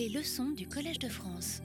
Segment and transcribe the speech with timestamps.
[0.00, 1.60] Les leçons du Collège de France.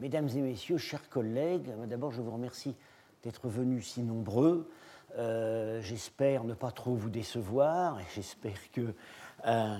[0.00, 2.74] Mesdames et messieurs, chers collègues, d'abord je vous remercie
[3.22, 4.68] d'être venus si nombreux.
[5.16, 8.94] Euh, j'espère ne pas trop vous décevoir et j'espère que
[9.46, 9.78] euh,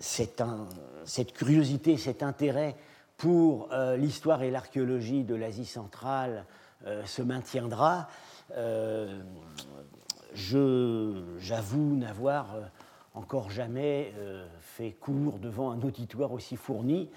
[0.00, 2.74] cette curiosité, cet intérêt
[3.18, 6.44] pour euh, l'histoire et l'archéologie de l'Asie centrale
[7.04, 8.08] se maintiendra.
[10.34, 12.56] J'avoue n'avoir
[13.20, 14.12] encore jamais
[14.60, 17.10] fait cours devant un auditoire aussi fourni.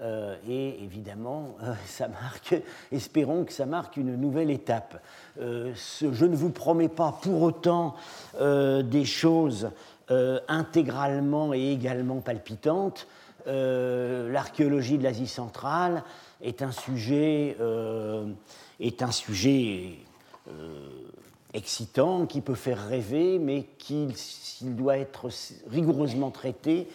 [0.00, 2.54] Euh, et évidemment, euh, ça marque,
[2.90, 5.02] espérons que ça marque une nouvelle étape.
[5.40, 7.94] Euh, je ne vous promets pas pour autant
[8.40, 9.70] des choses
[10.48, 13.06] intégralement et également palpitantes.
[13.46, 16.02] L'archéologie de l'Asie centrale
[16.40, 17.56] est un sujet,
[18.80, 19.98] est un sujet
[21.54, 25.28] excitant, qui peut faire rêver, mais qui, s'il doit être
[25.68, 26.88] rigoureusement traité,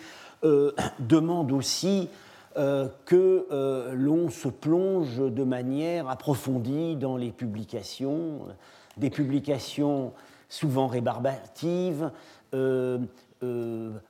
[0.99, 2.09] demande aussi
[2.57, 8.47] euh, que euh, l'on se plonge de manière approfondie dans les publications,
[8.95, 10.13] des publications
[10.47, 12.11] souvent rébarbatives,
[12.53, 12.99] euh,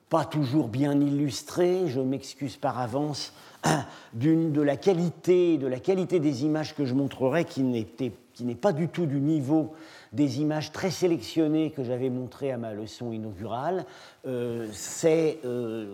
[0.10, 3.34] pas toujours bien illustrées, je m'excuse par avance,
[4.14, 8.90] de la qualité, de la qualité des images que je montrerai qui n'est pas du
[8.90, 9.74] tout du niveau
[10.16, 13.86] des images très sélectionnées que j'avais montrées à ma leçon inaugurale.
[14.26, 15.94] Euh, c'est euh,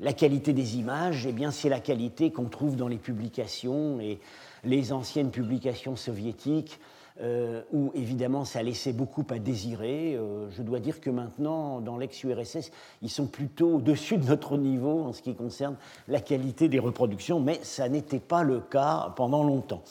[0.00, 4.18] la qualité des images, eh bien c'est la qualité qu'on trouve dans les publications et
[4.64, 6.78] les anciennes publications soviétiques.
[7.20, 10.18] Euh, où évidemment ça laissait beaucoup à désirer.
[10.50, 15.12] je dois dire que maintenant, dans l'ex-URSS, ils sont plutôt au-dessus de notre niveau en
[15.12, 15.76] ce qui concerne
[16.08, 19.84] la qualité des reproductions, mais ça n'était pas le cas pendant longtemps.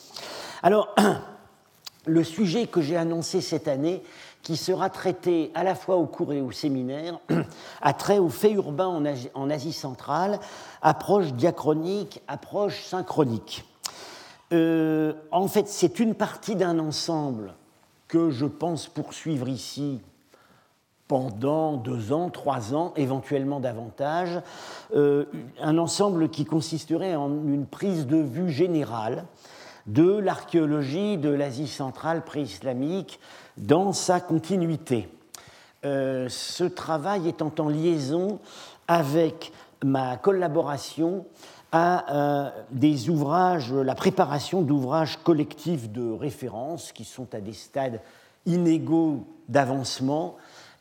[0.63, 0.93] Alors,
[2.05, 4.03] le sujet que j'ai annoncé cette année,
[4.41, 7.19] qui sera traité à la fois au cours et au séminaire,
[7.81, 9.01] a trait aux faits urbains
[9.33, 10.39] en Asie, centrale,
[10.81, 13.63] approche diachronique, approche synchronique.
[14.51, 17.53] Euh, en fait, c'est une partie d'un ensemble
[18.07, 20.01] que je pense poursuivre ici
[21.07, 24.41] pendant deux ans, trois ans, éventuellement davantage,
[24.95, 25.25] euh,
[25.61, 29.25] un ensemble qui consisterait en une prise de vue générale
[29.87, 33.19] de l'archéologie de l'Asie centrale pré-islamique
[33.57, 35.09] dans sa continuité.
[35.85, 38.39] Euh, ce travail étant en liaison
[38.87, 39.51] avec
[39.83, 41.25] ma collaboration
[41.73, 47.99] à euh, des ouvrages, la préparation d'ouvrages collectifs de référence qui sont à des stades
[48.45, 50.37] inégaux d'avancement.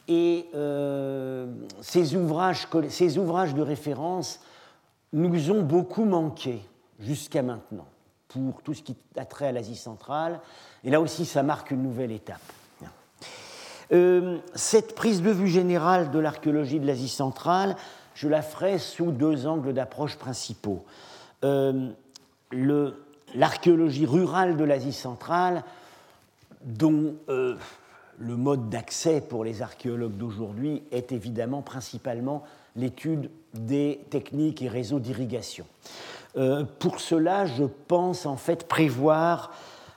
[0.06, 1.46] Et euh,
[1.80, 4.40] ces, ouvrages, ces ouvrages de référence
[5.12, 6.60] nous ont beaucoup manqué
[7.00, 7.86] jusqu'à maintenant
[8.32, 10.40] pour tout ce qui a trait à l'Asie centrale.
[10.84, 12.40] Et là aussi, ça marque une nouvelle étape.
[13.92, 17.76] Euh, cette prise de vue générale de l'archéologie de l'Asie centrale,
[18.14, 20.84] je la ferai sous deux angles d'approche principaux.
[21.44, 21.90] Euh,
[23.34, 25.62] l'archéologie rurale de l'Asie centrale,
[26.64, 27.56] dont euh,
[28.18, 32.44] le mode d'accès pour les archéologues d'aujourd'hui est évidemment principalement
[32.76, 35.66] l'étude des techniques et réseaux d'irrigation.
[36.36, 39.52] Euh, pour cela, je pense en fait prévoir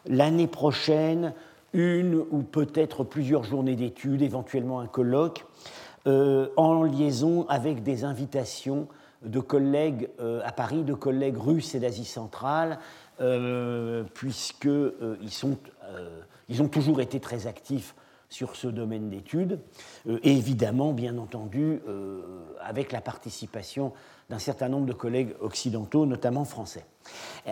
[0.06, 1.34] l'année prochaine
[1.74, 5.46] une ou peut-être plusieurs journées d'études, éventuellement un colloque,
[6.08, 8.88] euh, en liaison avec des invitations
[9.24, 12.80] de collègues euh, à Paris, de collègues russes et d'Asie centrale,
[14.14, 15.32] puisqu'ils
[16.50, 17.96] ils ont toujours été très actifs
[18.28, 19.60] sur ce domaine d'études,
[20.06, 21.80] et évidemment, bien entendu,
[22.60, 23.94] avec la participation
[24.30, 26.86] d'un certain nombre de collègues occidentaux, notamment français.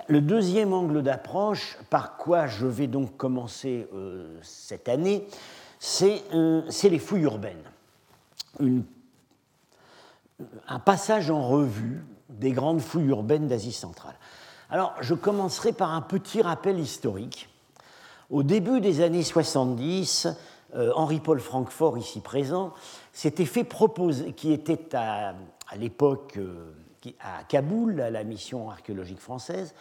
[0.07, 5.27] Le deuxième angle d'approche, par quoi je vais donc commencer euh, cette année,
[6.01, 7.63] euh, c'est les fouilles urbaines.
[10.67, 14.15] un passage en revue des grandes fouilles urbaines d'Asie centrale.
[14.69, 17.49] Alors, je commencerai par un petit rappel historique.
[18.31, 20.31] Au début des années 70, euh,
[20.75, 22.73] Henri-Paul Francfort, ici présent,
[23.11, 23.67] s'était fait
[24.35, 25.35] qui était à,
[25.77, 26.73] l'époque euh,
[27.19, 29.73] à Kaboul, à la mission archéologique française,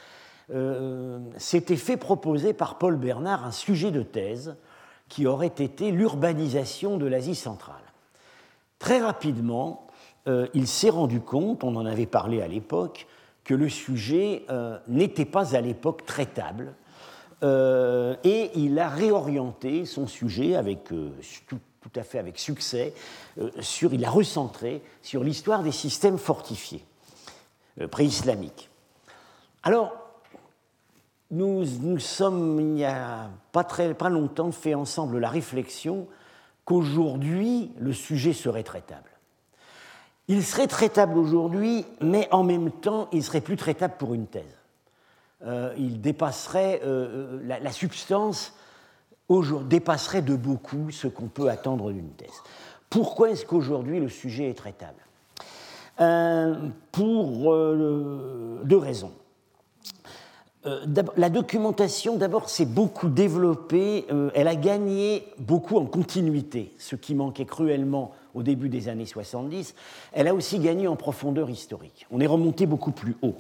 [0.53, 4.57] euh, s'était fait proposer par Paul Bernard un sujet de thèse
[5.09, 7.83] qui aurait été l'urbanisation de l'Asie centrale.
[8.79, 9.87] Très rapidement,
[10.29, 13.07] euh, il s'est rendu compte, on en avait parlé à l'époque,
[13.45, 14.47] que le sujet
[14.87, 16.75] n'était pas à l'époque traitable,
[17.43, 20.85] et il a réorienté son sujet avec
[21.47, 22.95] tout, tout à fait avec succès,
[23.39, 26.85] euh, sur, il a recentré sur l'histoire des systèmes fortifiés
[27.81, 28.71] euh, pré-islamiques.
[29.63, 29.93] Alors,
[31.31, 36.07] nous, nous sommes, il n'y a pas, très, pas longtemps, fait ensemble la réflexion
[36.65, 39.11] qu'aujourd'hui, le sujet serait traitable.
[40.29, 44.62] il serait traitable aujourd'hui, mais en même temps, il serait plus traitable pour une thèse.
[45.45, 48.53] Euh, il dépasserait, euh, euh, la, substance
[49.69, 52.43] dépasserait de beaucoup ce qu'on peut attendre d'une thèse.
[52.91, 54.99] Pourquoi est-ce qu'aujourd'hui le sujet est traitable?
[56.91, 57.55] Pour
[58.65, 59.13] deux raisons.
[60.65, 67.45] la documentation, d'abord, s'est beaucoup développée, elle a gagné beaucoup en continuité, ce qui manquait
[67.45, 69.75] cruellement au début des années 70.
[70.13, 72.07] Elle a aussi gagné en profondeur historique.
[72.11, 73.37] On est remonté beaucoup plus haut.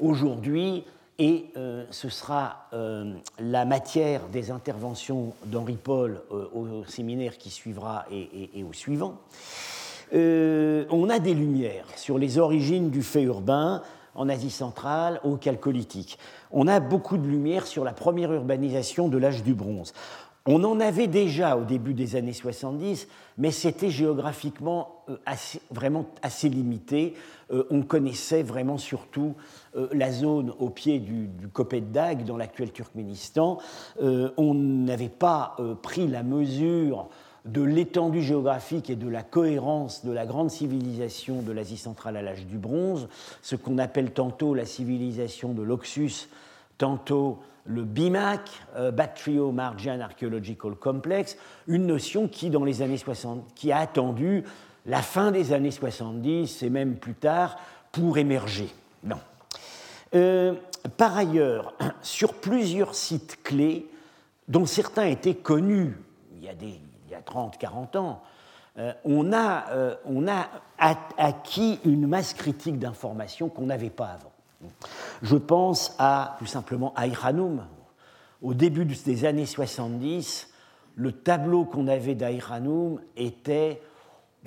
[0.00, 0.84] Aujourd'hui,
[1.20, 7.50] et euh, ce sera euh, la matière des interventions d'Henri Paul euh, au séminaire qui
[7.50, 9.20] suivra et, au suivant.
[10.12, 13.82] on a des lumières sur les origines du fait urbain
[14.14, 16.18] en Asie centrale au Chalcolithique.
[16.50, 19.92] On a beaucoup de lumières sur la première urbanisation de l'âge du bronze.
[20.46, 25.04] On en avait déjà au début des années 70, mais c'était géographiquement
[25.70, 27.14] vraiment assez limité.
[27.70, 29.34] On connaissait vraiment surtout
[29.76, 31.48] euh, la zone au pied du, du
[31.92, 33.58] Dag, dans l'actuel Turkménistan,
[34.02, 37.08] euh, on n'avait pas euh, pris la mesure
[37.44, 42.22] de l'étendue géographique et de la cohérence de la grande civilisation de l'Asie centrale à
[42.22, 43.08] l'âge du bronze,
[43.42, 46.28] ce qu'on appelle tantôt la civilisation de l'Oxus,
[46.76, 48.50] tantôt le BIMAC,
[49.52, 54.44] Margian Archaeological Complex, une notion qui, dans les années 60, qui a attendu
[54.86, 57.56] la fin des années 70 et même plus tard
[57.92, 58.68] pour émerger.
[59.04, 59.18] Non.
[60.14, 60.54] Euh,
[60.96, 63.88] par ailleurs, sur plusieurs sites clés,
[64.48, 65.96] dont certains étaient connus
[66.40, 68.22] il y a, des, il y a 30, 40 ans,
[68.78, 69.94] euh, on, a, euh,
[71.18, 74.32] acquis une masse critique d'informations qu'on n'avait pas avant.
[75.22, 77.06] Je pense à tout simplement à.
[78.42, 80.48] Au début des années 70,
[80.96, 83.82] le tableau qu'on avait d'Aïranoum était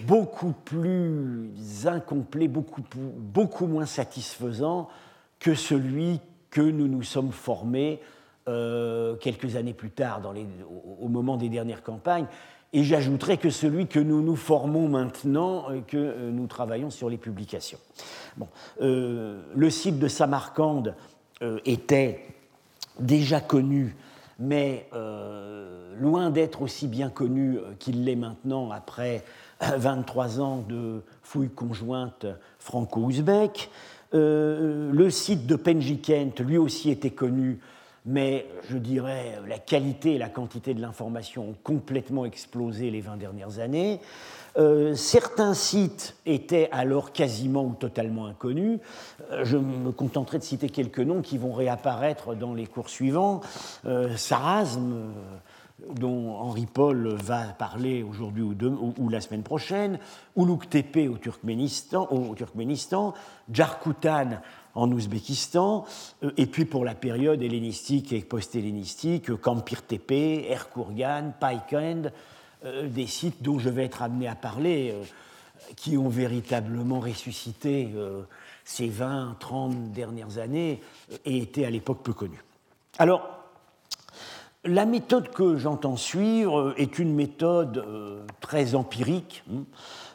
[0.01, 1.51] beaucoup plus
[1.85, 4.89] incomplet, beaucoup, beaucoup moins satisfaisant
[5.39, 6.19] que celui
[6.49, 7.99] que nous nous sommes formés
[8.47, 10.21] euh, quelques années plus tard,
[10.99, 12.25] au, moment des dernières campagnes.
[12.73, 17.09] Et j'ajouterai que celui que nous nous formons maintenant, euh, que euh, nous travaillons sur
[17.09, 17.79] les publications.
[18.35, 18.47] Bon,
[18.79, 20.95] le site de Samarcande
[21.65, 22.25] était
[22.99, 23.95] déjà connu,
[24.39, 24.89] mais
[25.99, 29.23] loin d'être aussi bien connu qu'il l'est maintenant après
[29.61, 32.25] 23 ans de fouilles conjointes
[32.59, 33.69] franco-ouzbèques.
[34.13, 37.59] Euh, le site de Penjikent, lui aussi, était connu,
[38.05, 43.17] mais je dirais la qualité et la quantité de l'information ont complètement explosé les 20
[43.17, 43.99] dernières années.
[44.55, 48.79] Euh, certains sites étaient alors quasiment ou totalement inconnus.
[49.31, 53.41] Euh, je me contenterai de citer quelques noms qui vont réapparaître dans les cours suivants.
[54.15, 55.11] Sarasme,
[55.91, 59.99] dont Henri Paul va parler aujourd'hui ou, la semaine prochaine,
[60.37, 63.13] Uluk Tepe au Turkménistan, au Turkménistan
[64.75, 65.85] en Ouzbékistan,
[66.23, 70.11] euh, et puis pour la période hellénistique et post-hellénistique, Kampir Tepe,
[70.49, 72.11] Erkurgan, Paikend,
[72.65, 75.03] euh, des sites dont je vais être amené à parler, euh,
[75.75, 77.87] qui ont véritablement ressuscité
[78.65, 80.81] ces 20, 30 dernières années
[81.23, 82.43] et étaient à l'époque peu connus.
[82.97, 83.32] Alors,
[84.65, 89.43] la méthode que j'entends suivre est une méthode euh, très empirique.
[89.51, 89.63] Hein.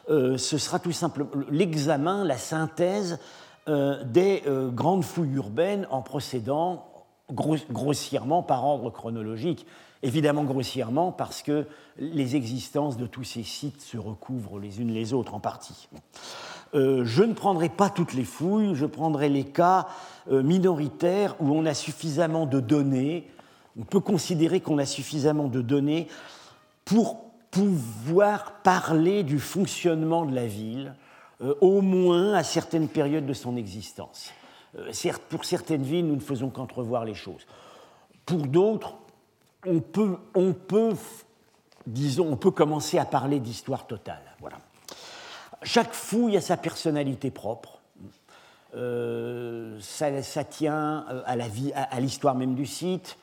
[0.09, 3.19] Euh, ce sera tout simplement l'examen, la synthèse
[3.67, 4.43] euh, des
[4.73, 6.85] grandes fouilles urbaines en procédant
[7.31, 9.67] grossièrement par ordre chronologique.
[10.01, 15.13] Évidemment grossièrement parce que les existences de tous ces sites se recouvrent les unes les
[15.13, 15.89] autres en partie.
[16.73, 19.87] je ne prendrai pas toutes les fouilles, je prendrai les cas
[20.31, 23.27] minoritaires où on a suffisamment de données
[23.77, 26.07] on peut considérer qu'on a suffisamment de données
[26.85, 30.95] pour pouvoir parler du fonctionnement de la ville,
[31.41, 34.31] euh, au moins à certaines périodes de son existence.
[34.77, 34.91] Euh,
[35.29, 37.45] pour certaines villes, nous ne faisons qu'entrevoir les choses.
[38.25, 38.95] Pour d'autres,
[39.65, 40.17] on peut,
[42.51, 44.21] commencer à parler d'histoire totale.
[45.63, 47.79] Chaque fouille a sa personnalité propre.
[48.75, 53.17] Euh, ça, tient à l'histoire même du site,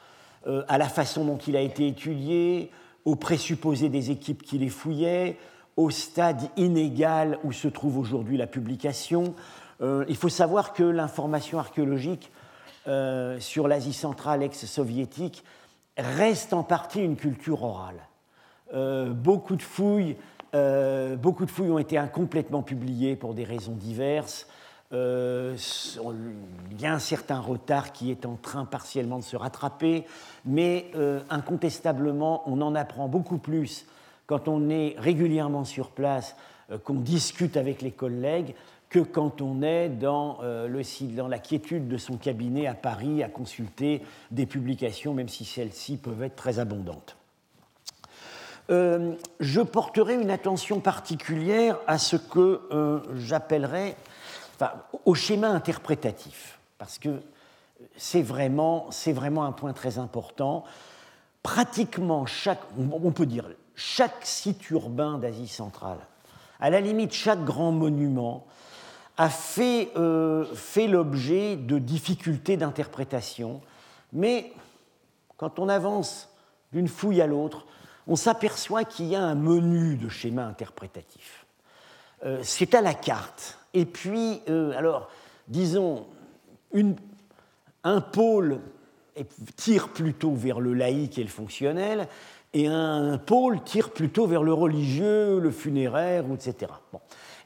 [0.46, 2.70] euh, à la façon dont il a été étudié,
[3.04, 5.38] aux présupposés des équipes qui les fouillaient,
[5.76, 9.34] au stade inégal où se trouve aujourd'hui la publication.
[9.80, 12.30] Euh, il faut savoir que l'information archéologique
[12.86, 15.42] euh, sur l'Asie centrale ex-soviétique
[15.98, 18.00] reste en partie une culture orale.
[19.14, 20.16] beaucoup, de fouilles,
[21.18, 24.46] beaucoup de fouilles ont été incomplètement publiées pour des raisons diverses.
[24.92, 25.56] Euh,
[26.70, 30.04] il y a un certain retard qui est en train partiellement de se rattraper,
[30.44, 33.86] mais euh, incontestablement, on en apprend beaucoup plus
[34.26, 36.36] quand on est régulièrement sur place
[36.82, 38.54] qu'on discute avec les collègues
[38.88, 43.28] que quand on est dans, le, dans la quiétude de son cabinet à Paris à
[43.28, 44.02] consulter
[44.32, 47.16] des publications, même si celles-ci peuvent être très abondantes.
[48.68, 52.60] je porterai une attention particulière à ce que
[53.14, 53.96] j'appellerais
[54.56, 54.72] enfin,
[55.04, 57.22] au schéma interprétatif, parce que
[57.96, 60.64] c'est vraiment, vraiment un point très important.
[61.42, 65.98] Pratiquement chaque, on peut dire, chaque site urbain d'Asie centrale,
[66.58, 68.46] à la limite chaque grand monument,
[69.18, 73.60] a fait, euh, fait l'objet de difficultés d'interprétation,
[74.12, 74.52] mais
[75.36, 76.28] quand on avance
[76.72, 77.66] d'une fouille à l'autre,
[78.06, 81.46] on s'aperçoit qu'il y a un menu de schéma interprétatif.
[82.24, 83.58] Euh, c'est à la carte.
[83.76, 85.10] Et puis, euh, alors,
[85.48, 86.06] disons,
[87.84, 88.58] un pôle
[89.56, 92.08] tire plutôt vers le laïque et le fonctionnel,
[92.54, 96.72] et un pôle tire plutôt vers le religieux, le funéraire, etc.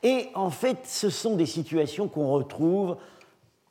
[0.05, 2.97] Et en fait, ce sont des situations qu'on retrouve,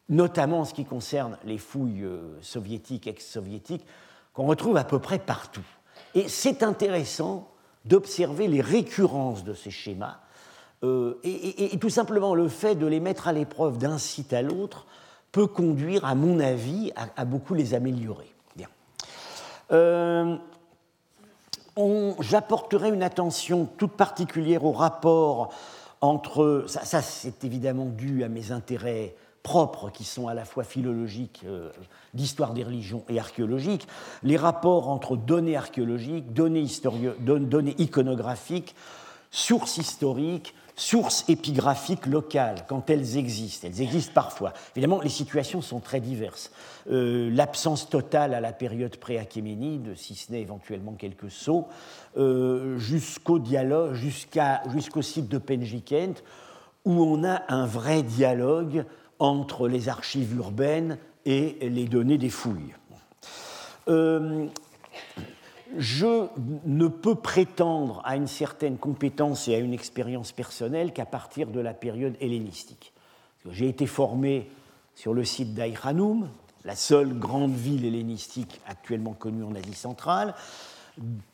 [0.10, 3.86] notamment en ce qui concerne les fouilles euh, soviétiques, ex-soviétiques,
[4.34, 5.66] qu'on retrouve à peu près partout.
[6.13, 7.50] Et c'est intéressant
[7.86, 10.20] d'observer les récurrences de ces schémas,
[10.83, 14.86] euh, et, tout simplement le fait de les mettre à l'épreuve d'un site à l'autre
[15.31, 18.33] peut conduire, à mon avis, à, beaucoup les améliorer.
[18.55, 18.67] Bien.
[19.71, 20.38] Euh,
[22.19, 25.53] j'apporterai une attention toute particulière au rapport
[26.01, 31.41] entre, ça, c'est évidemment dû à mes intérêts propres qui sont à la fois philologiques,
[31.45, 31.71] euh,
[32.13, 33.88] d'histoire des religions et archéologiques,
[34.24, 36.65] les rapports entre données archéologiques, données,
[37.19, 38.75] données iconographiques,
[39.31, 43.67] sources historiques, sources épigraphiques locales, quand elles existent.
[43.67, 44.53] Elles existent parfois.
[44.75, 46.51] Évidemment, les situations sont très diverses.
[46.89, 51.67] Euh, l'absence totale à la période pré-achéménide, si ce n'est éventuellement quelques sauts,
[52.17, 56.24] euh, jusqu'au dialogue, jusqu'au site de Penjikent,
[56.86, 58.86] où on a un vrai dialogue
[59.19, 62.74] entre les archives urbaines et les données des fouilles.
[63.89, 64.48] Euh,
[65.77, 66.27] je
[66.65, 71.59] ne peux prétendre à une certaine compétence et à une expérience personnelle qu'à partir de
[71.59, 72.93] la période hellénistique.
[73.51, 74.49] J'ai été formé
[74.95, 76.29] sur le site d'Aïranoum,
[76.65, 80.33] la seule grande ville hellénistique actuellement connue en Asie centrale.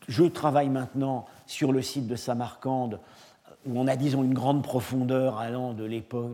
[0.07, 2.99] Je travaille maintenant sur le site de Samarcande,
[3.65, 6.33] où on a, disons, une grande profondeur allant de l'époque,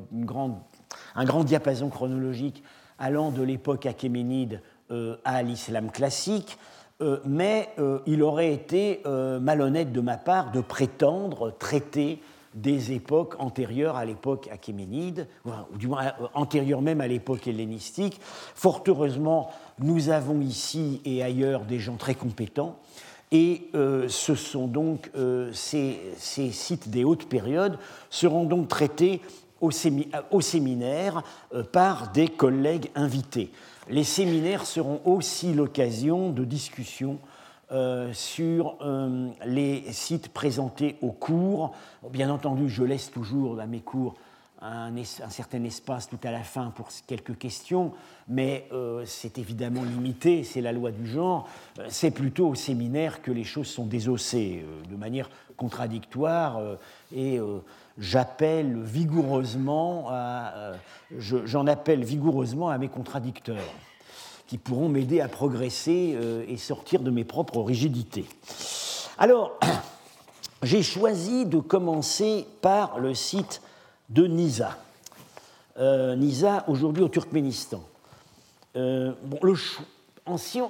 [1.16, 2.64] un grand diapason chronologique
[3.00, 6.58] allant de l'époque achéménide euh, à l'islam classique.
[7.02, 12.22] Euh, mais euh, il aurait été euh, malhonnête de ma part de prétendre traiter
[12.54, 18.20] des époques antérieures à l'époque achéménide, ou du moins antérieures même à l'époque hellénistique.
[18.22, 22.78] Fort heureusement, nous avons ici et ailleurs des gens très compétents,
[23.32, 25.10] et ce sont donc
[25.54, 27.80] ces, sites des hautes périodes
[28.10, 29.22] seront donc traités
[29.62, 29.72] au
[30.42, 31.24] séminaire
[31.72, 33.50] par des collègues invités
[33.92, 37.20] les séminaires seront aussi l'occasion de discussions
[37.72, 41.74] euh, sur euh, les sites présentés au cours.
[42.10, 44.16] Bien entendu, je laisse toujours à mes cours
[44.62, 47.94] un, certain espace tout à la fin pour quelques questions,
[48.28, 51.50] mais euh, c'est évidemment limité, c'est la loi du genre.
[51.90, 56.60] C'est plutôt au séminaire que les choses sont désossées de manière contradictoire
[57.14, 57.40] et
[58.02, 60.74] j'appelle vigoureusement euh,
[61.18, 63.58] j'en appelle vigoureusement à mes contradicteurs
[64.48, 68.26] qui pourront m'aider à progresser euh, et sortir de mes propres rigidités.
[69.18, 69.58] Alors,
[70.64, 73.62] j'ai choisi de commencer par le site
[74.10, 74.78] de Nisa.
[75.78, 77.82] Euh, Nisa, aujourd'hui au Turkménistan.
[78.74, 79.54] bon, le,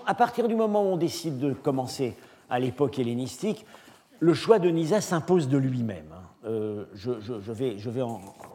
[0.05, 2.15] à partir du moment où on décide de commencer
[2.49, 3.65] à l'époque hellénistique,
[4.21, 6.05] le choix de Nisa s'impose de lui-même.
[6.13, 6.21] Hein.
[6.45, 7.11] Euh, je,
[7.51, 8.01] vais,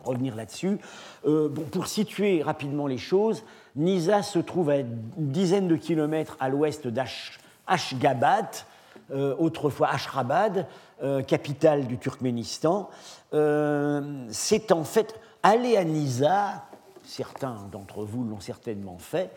[0.04, 0.78] revenir là-dessus.
[1.26, 3.42] Euh, pour situer rapidement les choses,
[3.74, 8.50] Nisa se trouve à une dizaine de kilomètres à l'ouest d'Ashgabat,
[9.10, 10.66] euh, autrefois Ashrabad,
[11.26, 12.88] capitale du Turkménistan.
[13.32, 16.64] C'est en fait aller à Nisa,
[17.04, 19.30] certains d'entre vous l'ont certainement fait,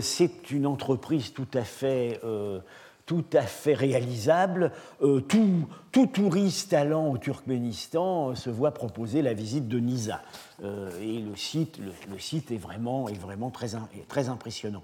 [0.00, 2.20] c'est une entreprise tout à fait
[3.06, 4.72] tout à fait réalisable.
[5.00, 5.68] Euh, tout,
[6.12, 10.20] touriste allant au Turkménistan euh, se voit proposer la visite de Nisa.
[10.62, 13.68] Euh, et le site, le, site est vraiment, est vraiment très,
[14.08, 14.82] très impressionnant.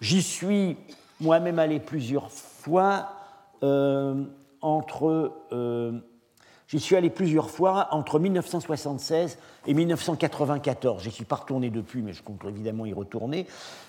[0.00, 0.76] J'y suis
[1.20, 3.16] moi-même allé plusieurs fois
[4.60, 5.32] entre
[6.72, 9.36] J'y suis allé plusieurs fois entre 1976
[9.66, 11.02] et 1994.
[11.02, 13.46] Je suis pas retourné depuis, mais je compte évidemment y retourner.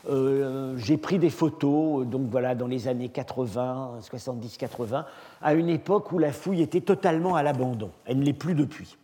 [0.10, 5.06] Euh, j'ai pris des photos, donc voilà, dans les années 80, 70-80,
[5.42, 7.90] à une époque où la fouille était totalement à l'abandon.
[8.04, 8.98] Elle ne l'est plus depuis.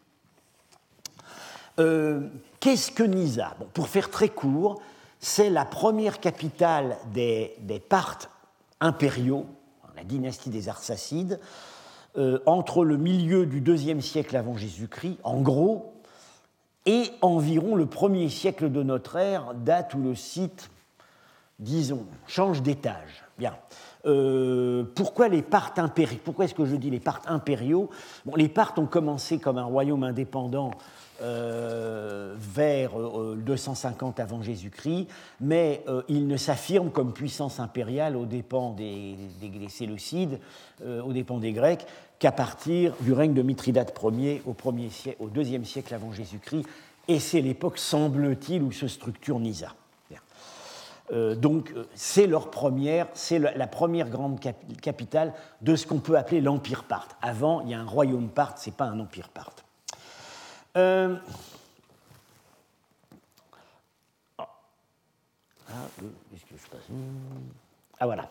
[1.78, 3.56] Qu'est-ce que Nisa?
[3.74, 4.82] Pour faire très court,
[5.20, 8.30] c'est la première capitale des, des Parthes
[8.82, 9.46] impériaux,
[9.96, 11.40] la dynastie des Arsacides,
[12.46, 15.94] entre le milieu du deuxième siècle avant Jésus-Christ, en gros,
[16.86, 20.72] et environ le premier siècle de notre ère, date où le site,
[21.60, 23.24] disons, change d'étage.
[23.38, 23.56] Bien.
[24.06, 27.90] Euh, pourquoi les Parthes impériaux Pourquoi est-ce que je dis les Parthes impériaux?
[28.26, 30.72] Bon, Les Parthes ont commencé comme un royaume indépendant
[31.22, 32.92] euh, vers
[33.36, 35.08] 250 euh, avant Jésus-Christ,
[35.42, 40.40] mais ils ne s'affirment comme puissance impériale aux dépens des, des, Séleucides,
[40.84, 41.86] aux dépens des Grecs,
[42.18, 46.66] qu'à partir du règne de Mithridate Ier au, premier siècle, deuxième siècle avant Jésus-Christ,
[47.08, 49.74] et c'est l'époque, semble-t-il, où se structure Nisa.
[51.12, 54.40] Euh, donc c'est leur première, c'est la, première grande
[54.82, 57.16] capitale de ce qu'on peut appeler l'empire parthe.
[57.22, 59.64] Avant, il y a un royaume parthe, c'est pas un empire parthe.
[60.78, 61.16] Euh,
[65.70, 66.08] euh,
[66.50, 66.68] qu'est-ce
[68.00, 68.30] Ah voilà.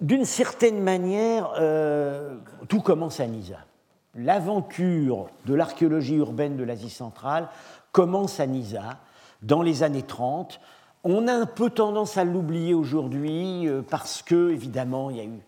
[0.00, 1.52] D'une certaine manière,
[2.68, 3.58] tout commence à Nisa.
[4.14, 7.48] L'aventure de l'archéologie urbaine de l'Asie centrale
[7.92, 8.98] commence à Nisa
[9.42, 10.60] dans les années 30.
[11.04, 15.24] On a un peu tendance à l'oublier aujourd'hui euh, parce que, évidemment, il y a
[15.24, 15.40] eu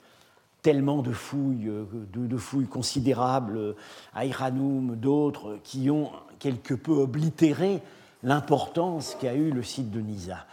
[0.62, 3.76] tellement de fouilles, euh, de, fouilles considérables euh,
[4.14, 7.82] à Iranoum, d'autres, qui ont quelque peu oblitéré
[8.22, 10.46] l'importance qu'a eu le site de Nisa.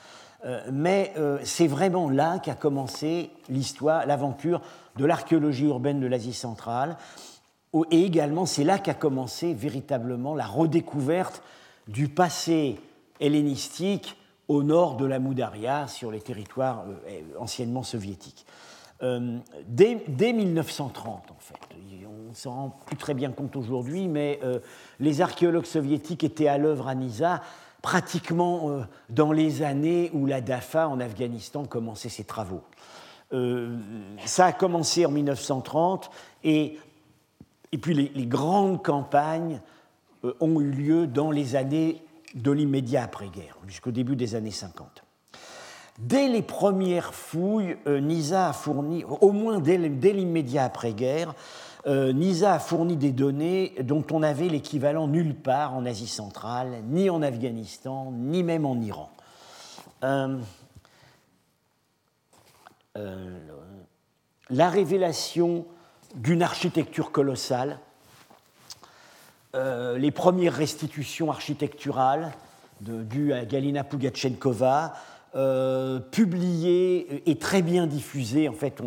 [0.71, 4.61] Mais c'est vraiment là qu'a commencé l'histoire, l'aventure
[4.97, 6.97] de l'archéologie urbaine de l'Asie centrale.
[7.91, 11.41] Et également, c'est là qu'a commencé véritablement la redécouverte
[11.87, 12.79] du passé
[13.19, 18.45] hellénistique au nord de la Moudaria, sur les territoires euh, anciennement soviétiques.
[19.01, 21.55] Euh, dès, 1930, en fait,
[22.31, 24.59] on ne s'en rend plus très bien compte aujourd'hui, mais euh,
[25.01, 27.41] les archéologues soviétiques étaient à l'œuvre à Nisa
[27.81, 32.61] pratiquement dans les années où la DAFA en Afghanistan commençait ses travaux.
[34.23, 36.09] ça a commencé en 1930
[36.45, 36.77] et,
[37.73, 39.59] et puis les, les grandes campagnes
[40.23, 42.01] euh, ont eu lieu dans les années
[42.33, 45.03] de l'immédiat après-guerre, jusqu'au début des années 50.
[45.99, 51.35] Dès les premières fouilles, euh, Nisa a fourni, au moins dès l'immédiat après-guerre,
[51.87, 56.83] euh, Nisa a fourni des données dont on avait l'équivalent nulle part en Asie centrale,
[56.87, 59.09] ni en Afghanistan, ni même en Iran.
[64.49, 65.65] la révélation
[66.15, 67.79] d'une architecture colossale
[69.53, 72.31] euh, les premières restitutions architecturales
[72.79, 74.93] dues à Galina Pugachenkova,
[75.35, 78.47] euh, publiées et très bien diffusées.
[78.47, 78.81] En fait,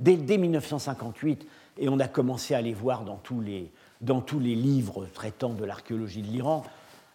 [0.00, 1.46] dès, 1958,
[1.78, 5.50] et on a commencé à les voir dans tous les, dans tous les livres traitant
[5.50, 6.64] de l'archéologie de l'Iran.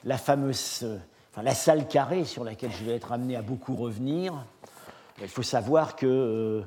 [0.03, 0.85] La fameuse,
[1.31, 4.33] enfin, la salle carrée sur laquelle je vais être amené à beaucoup revenir.
[5.21, 6.61] Il faut savoir que euh,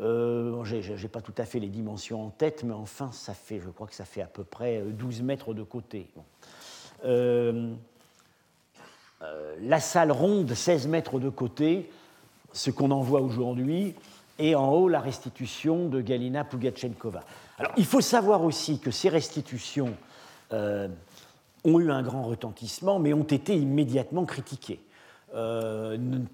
[0.00, 3.60] euh, je n'ai pas tout à fait les dimensions en tête, mais enfin, ça fait,
[3.60, 6.08] je crois que ça fait à peu près 12 euh, mètres de côté.
[7.04, 7.74] Euh,
[9.60, 11.90] la salle ronde, 16 mètres de côté,
[12.52, 13.94] ce qu'on en voit aujourd'hui,
[14.40, 17.22] et en haut, la restitution de Galina Pugachenkova.
[17.58, 19.94] Alors, il faut savoir aussi que ces restitutions
[20.52, 24.80] ont eu un grand retentissement, mais ont été immédiatement critiquées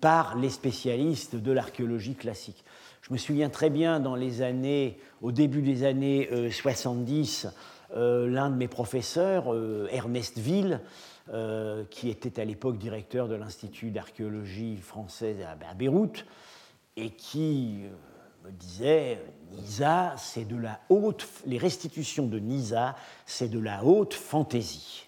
[0.00, 2.64] par les spécialistes de l'archéologie classique.
[3.06, 8.28] Je me souviens très bien dans les années, au début des années 70, euh, euh,
[8.28, 10.80] l'un de mes professeurs, euh, Ernest Ville,
[11.90, 16.24] qui était à l'époque directeur de l'Institut d'archéologie française à, Beyrouth,
[16.96, 17.84] et qui
[18.44, 24.14] me disait Nisa, c'est de la haute, les restitutions de Nisa, c'est de la haute
[24.14, 25.06] fantaisie.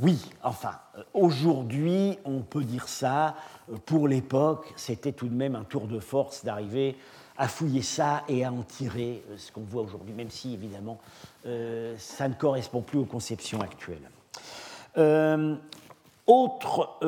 [0.00, 0.78] oui, enfin,
[1.14, 3.36] aujourd'hui, on peut dire ça
[3.86, 6.96] pour l'époque, c'était tout de même un tour de force d'arriver
[7.40, 11.00] à fouiller ça et à en tirer euh, ce qu'on voit aujourd'hui, même si évidemment
[11.46, 14.10] euh, ça ne correspond plus aux conceptions actuelles.
[14.98, 15.56] Euh,
[16.26, 16.98] autre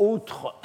[0.00, 0.56] autre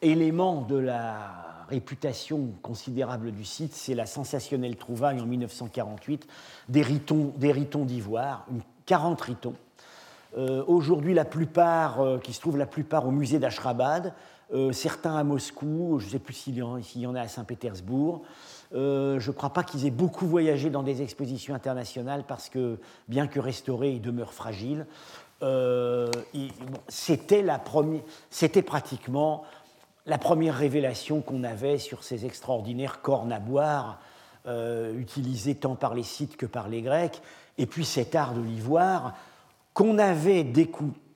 [0.00, 6.26] élément de la réputation considérable du site, c'est la sensationnelle trouvaille en 1948
[6.68, 8.46] des ritons d'ivoire,
[8.86, 9.54] 40 ritons
[10.36, 14.14] euh, aujourd'hui, la plupart, euh, qui se trouvent la plupart au musée d'Ashrabad,
[14.54, 18.22] euh, certains à Moscou, je ne sais plus s'il y, en a à Saint-Pétersbourg.
[18.72, 23.26] je ne crois pas qu'ils aient beaucoup voyagé dans des expositions internationales parce que, bien
[23.26, 24.86] que restaurés, ils demeurent fragiles.
[26.88, 29.44] C'était, la première, c'était pratiquement
[30.06, 34.00] la première révélation qu'on avait sur ces extraordinaires cornes à boire,
[34.46, 37.22] euh, utilisés tant par les Scythes que par les Grecs,
[37.58, 39.14] et puis cet art de l'ivoire
[39.74, 40.50] qu'on avait,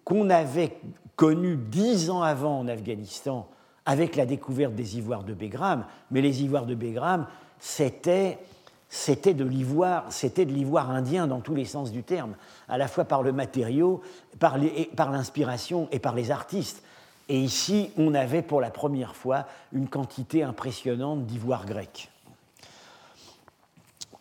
[0.04, 0.76] qu'on avait
[1.16, 3.48] connu dix ans avant en Afghanistan
[3.84, 7.26] avec la découverte des ivoires de Begram, mais les ivoires de Begram,
[7.58, 8.38] c'était
[8.88, 12.36] c'était de l'ivoire, c'était de l'ivoire indien dans tous les sens du terme,
[12.68, 14.00] à la fois par le matériau,
[14.38, 16.82] par l'inspiration et par les artistes.
[17.28, 22.10] Et ici, on avait pour la première fois une quantité impressionnante d'ivoire grec.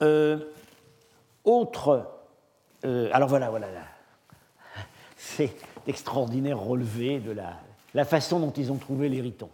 [0.02, 0.40] Euh,
[1.44, 2.10] autre,
[2.84, 3.68] euh, alors voilà, voilà,
[5.18, 5.56] c'est
[5.88, 7.60] extraordinaire relevé de la,
[7.94, 9.52] la, façon dont ils ont trouvé les ritons.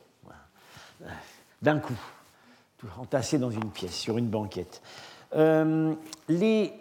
[1.62, 2.00] D'un coup
[3.00, 4.82] entassés dans une pièce, sur une banquette.
[5.36, 5.94] Euh,
[6.28, 6.74] les...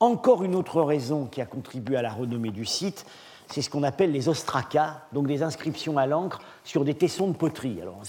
[0.00, 3.06] Encore une autre raison qui a contribué à la renommée du site,
[3.48, 7.36] c'est ce qu'on appelle les ostracas, donc des inscriptions à l'encre sur des tessons de
[7.36, 7.80] poterie.
[7.80, 8.02] Alors,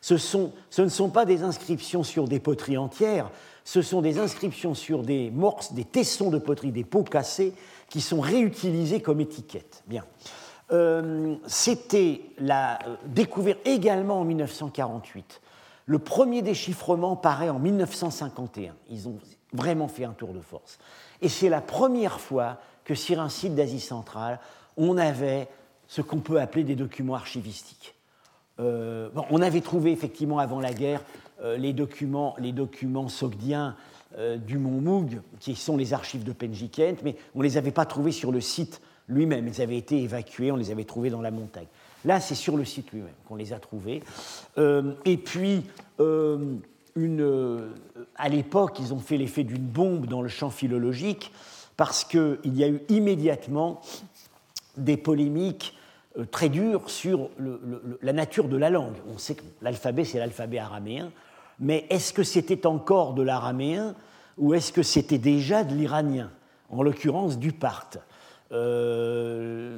[0.00, 3.30] ce, ne sont pas des inscriptions sur des poteries entières,
[3.64, 7.52] ce sont des inscriptions sur des morses, des tessons de poterie, des pots cassés,
[7.90, 9.82] qui sont réutilisés comme étiquettes.
[9.86, 10.04] Bien.
[10.72, 15.40] Euh, C'était la euh, découverte également en 1948
[15.86, 18.74] le premier déchiffrement paraît en 1951.
[18.90, 19.18] Ils ont
[19.52, 20.78] vraiment fait un tour de force.
[21.22, 24.40] Et c'est la première fois que sur un site d'Asie centrale,
[24.76, 25.48] on avait
[25.88, 27.94] ce qu'on peut appeler des documents archivistiques.
[28.58, 31.02] Euh, on avait trouvé effectivement avant la guerre
[31.42, 32.54] euh, les documents, les
[33.08, 33.76] sogdiens
[34.16, 37.72] euh, du Mont Moug, qui sont les archives de Penjikent, mais on ne les avait
[37.72, 39.46] pas trouvés sur le site lui-même.
[39.46, 41.66] Ils avaient été évacués, on les avait trouvés dans la montagne.
[42.06, 44.00] Là, c'est sur le site lui-même qu'on les a trouvés.
[44.58, 45.64] Euh, et puis,
[45.98, 46.54] euh,
[46.96, 47.74] euh,
[48.14, 51.32] à l'époque, ils ont fait l'effet d'une bombe dans le champ philologique
[51.76, 53.80] parce qu'il y a eu immédiatement
[54.76, 55.76] des polémiques
[56.30, 57.28] très dures sur
[58.00, 58.94] la nature de la langue.
[59.12, 61.10] On sait que l'alphabet, c'est l'alphabet araméen,
[61.58, 63.96] mais est-ce que c'était encore de l'araméen
[64.38, 66.30] ou est-ce que c'était déjà de l'iranien,
[66.70, 67.98] en l'occurrence du parthe?
[68.52, 69.76] Euh,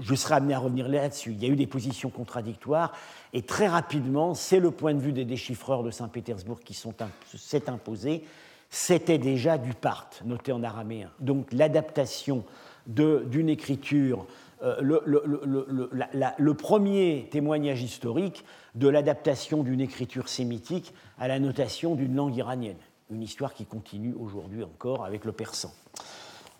[0.00, 1.32] je serai amené à revenir là-dessus.
[1.32, 2.92] Il y a eu des positions contradictoires
[3.32, 8.24] et très rapidement, c'est le point de vue des déchiffreurs de Saint-Pétersbourg qui s'est imposé.
[8.70, 11.10] C'était déjà du part, noté en araméen.
[11.20, 12.44] Donc l'adaptation
[12.86, 14.26] d'une écriture,
[14.62, 18.44] euh, le, premier témoignage historique
[18.74, 22.76] de l'adaptation d'une écriture sémitique à la notation d'une langue iranienne.
[23.10, 25.72] Une histoire qui continue aujourd'hui encore avec le persan.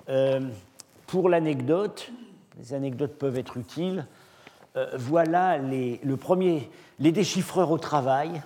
[0.09, 0.41] Euh,
[1.09, 2.13] pour l'anecdote,
[2.59, 4.07] les anecdotes peuvent être utiles.
[4.77, 8.43] Euh, voilà les, le premier, les déchiffreurs au travail.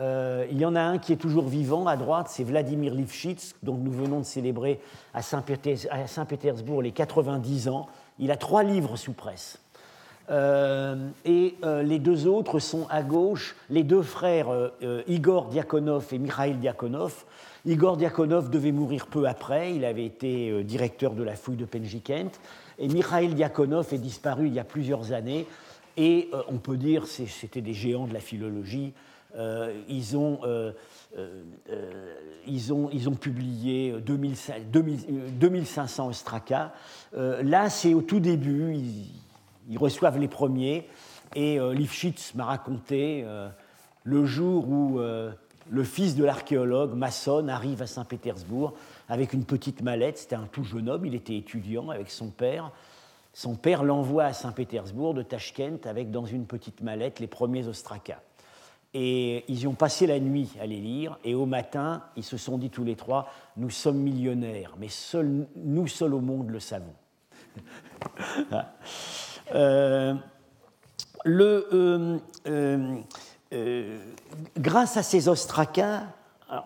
[0.00, 3.54] Euh, il y en a un qui est toujours vivant à droite, c'est Vladimir Lifshitz,
[3.62, 4.80] dont nous venons de célébrer
[5.12, 7.88] à Saint-Pétersbourg les 90 ans.
[8.18, 9.60] Il a trois livres sous presse.
[10.30, 14.48] Euh, et les deux autres sont à gauche, les deux frères
[15.06, 17.24] Igor Diakonov et Mikhail Diakonov,
[17.68, 21.66] Igor Diakonov devait mourir peu après, il avait été euh, directeur de la fouille de
[21.66, 22.40] Penjikent,
[22.78, 25.46] et Mikhail Diakonov est disparu il y a plusieurs années,
[25.96, 28.94] et euh, on peut dire c'était des géants de la philologie.
[29.36, 30.40] Euh, ils, ont,
[32.46, 36.72] ils, ont, ils, ont, publié 2500 ostracas.
[37.12, 38.74] là, c'est au tout début,
[39.76, 40.88] reçoivent les premiers,
[41.34, 43.24] et Lifshitz m'a raconté
[44.04, 44.98] le jour où
[45.70, 48.74] le fils de l'archéologue Masson arrive à Saint-Pétersbourg
[49.08, 50.18] avec une petite mallette.
[50.18, 52.70] C'était un tout jeune homme, il était étudiant avec son père.
[53.32, 58.20] Son père l'envoie à Saint-Pétersbourg de Tashkent avec dans une petite mallette les premiers ostracas.
[58.94, 62.38] Et ils y ont passé la nuit à les lire, et au matin, ils se
[62.38, 64.88] sont dit tous les trois Nous sommes millionnaires, mais
[65.56, 66.94] nous seuls au monde le savons.
[69.54, 70.14] Euh,
[71.26, 72.18] euh,
[73.52, 73.98] euh,
[74.58, 76.02] grâce à ces ostracas,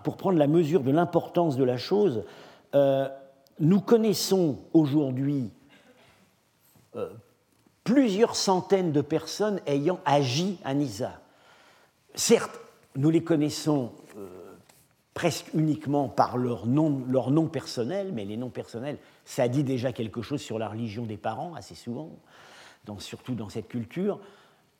[0.05, 2.23] pour prendre la mesure de l'importance de la chose,
[3.59, 5.51] nous connaissons aujourd'hui
[7.83, 11.21] plusieurs centaines de personnes ayant agi à Nisa.
[12.14, 12.61] Certes,
[12.95, 13.90] nous les connaissons
[15.14, 20.40] presque uniquement par leur nom personnel, mais les noms personnels, ça dit déjà quelque chose
[20.40, 22.11] sur la religion des parents, assez souvent,
[22.99, 24.21] surtout dans cette culture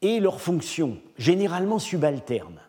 [0.01, 2.61] et leurs fonctions, généralement subalternes.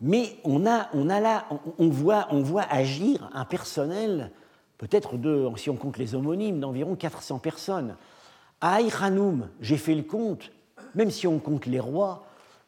[0.00, 1.46] Mais on, a, on, a là,
[1.78, 4.30] on, voit, on voit agir un personnel,
[4.78, 7.96] peut-être de, si on compte les homonymes, d'environ 400 personnes.
[8.60, 10.50] À Aïranoum, j'ai fait le compte,
[10.94, 12.24] même si on compte les rois,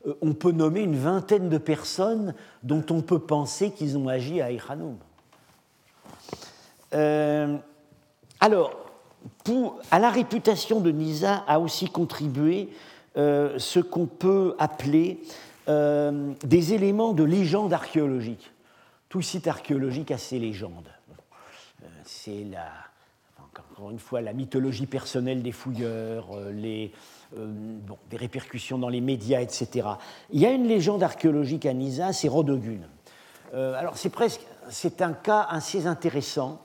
[0.07, 4.41] euh, on peut nommer une vingtaine de personnes dont on peut penser qu'ils ont agi
[4.41, 4.97] à Aïranoum.
[6.95, 7.57] Euh,
[8.41, 8.84] alors,
[9.45, 12.71] pour, à la réputation de Nisa a aussi contribué
[13.15, 15.21] ce qu'on peut appeler
[15.69, 18.51] des éléments de légende archéologique.
[19.09, 20.89] Tout site archéologique a ses légendes.
[22.05, 22.71] C'est la,
[23.39, 26.91] encore une fois la mythologie personnelle des fouilleurs, les,
[28.11, 29.89] des répercussions dans les médias, etc.
[30.33, 32.81] Il y a une légende archéologique à Nisa, c'est Rodogun.
[33.53, 36.63] alors c'est presque, c'est un cas assez intéressant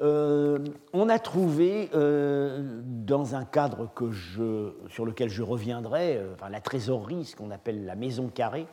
[0.00, 0.58] euh,
[0.92, 6.60] on a trouvé, euh, dans un cadre que je, sur lequel je reviendrai, euh, la
[6.60, 8.66] trésorerie, ce qu'on appelle la maison carrée,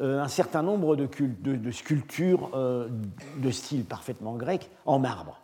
[0.00, 2.50] un certain nombre de, de sculptures
[3.36, 5.38] de style parfaitement grec en marbre.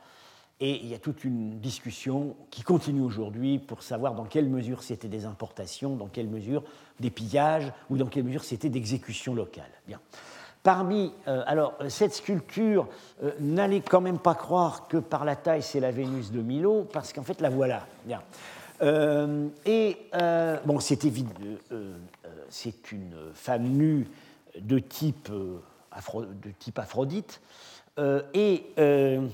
[0.59, 4.83] Et il y a toute une discussion qui continue aujourd'hui pour savoir dans quelle mesure
[4.83, 6.65] c'était des importations, dans quelle mesure
[6.99, 9.71] des pillages, ou dans quelle mesure c'était d'exécution locale.
[9.87, 10.01] Bien.
[10.69, 12.89] Parmi, euh, alors, cette sculpture,
[13.23, 16.87] euh, n'allez quand même pas croire que par la taille c'est la Vénus de Milo,
[16.93, 17.87] parce qu'en fait la voilà.
[18.83, 19.97] Euh, et
[20.67, 21.33] bon, c'est évident,
[22.51, 24.09] c'est une femme nue
[24.61, 27.41] de type, de type Aphrodite,
[28.35, 29.31] et elle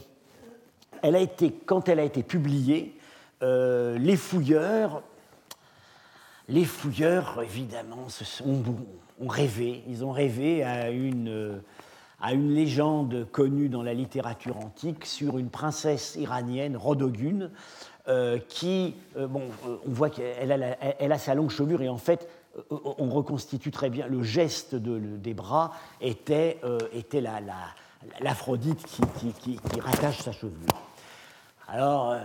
[1.02, 2.96] a été, quand elle a été publiée,
[3.42, 5.02] les fouilleurs,
[6.48, 8.62] les fouilleurs évidemment se sont
[9.20, 11.60] ils ont rêvé à une,
[12.20, 17.50] à une légende connue dans la littérature antique sur une princesse iranienne, Rodogune,
[18.06, 21.88] euh, qui, euh, bon, euh, on voit qu'elle a, elle a, sa longue chevelure et
[21.88, 22.28] en fait,
[22.70, 26.60] on reconstitue très bien, le geste de, des bras était,
[26.92, 27.20] était
[28.20, 30.68] l'Aphrodite la, qui, qui, qui, rattache sa chevelure.
[31.74, 32.20] Alors, euh,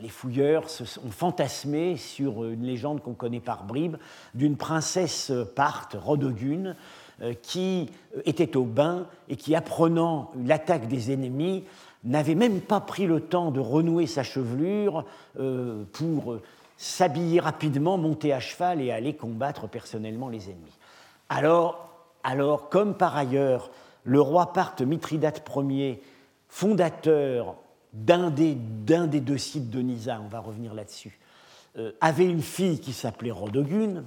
[0.00, 3.96] les fouilleurs se sont fantasmés sur une légende qu'on connaît par bribes
[4.34, 6.74] d'une princesse parthe, Rodogune,
[7.22, 7.90] euh, qui
[8.24, 11.62] était au bain et qui, apprenant l'attaque des ennemis,
[12.02, 15.04] n'avait même pas pris le temps de renouer sa chevelure
[15.38, 16.38] euh, pour
[16.76, 20.76] s'habiller rapidement, monter à cheval et aller combattre personnellement les ennemis.
[21.28, 21.88] Alors,
[22.24, 23.70] alors comme par ailleurs,
[24.02, 26.02] le roi Parthe Mithridate Ier,
[26.48, 27.54] fondateur
[27.92, 31.18] d'un des, des, deux sites de Nisa, on va revenir là-dessus,
[31.76, 34.04] euh, avait une fille qui s'appelait Rodogune,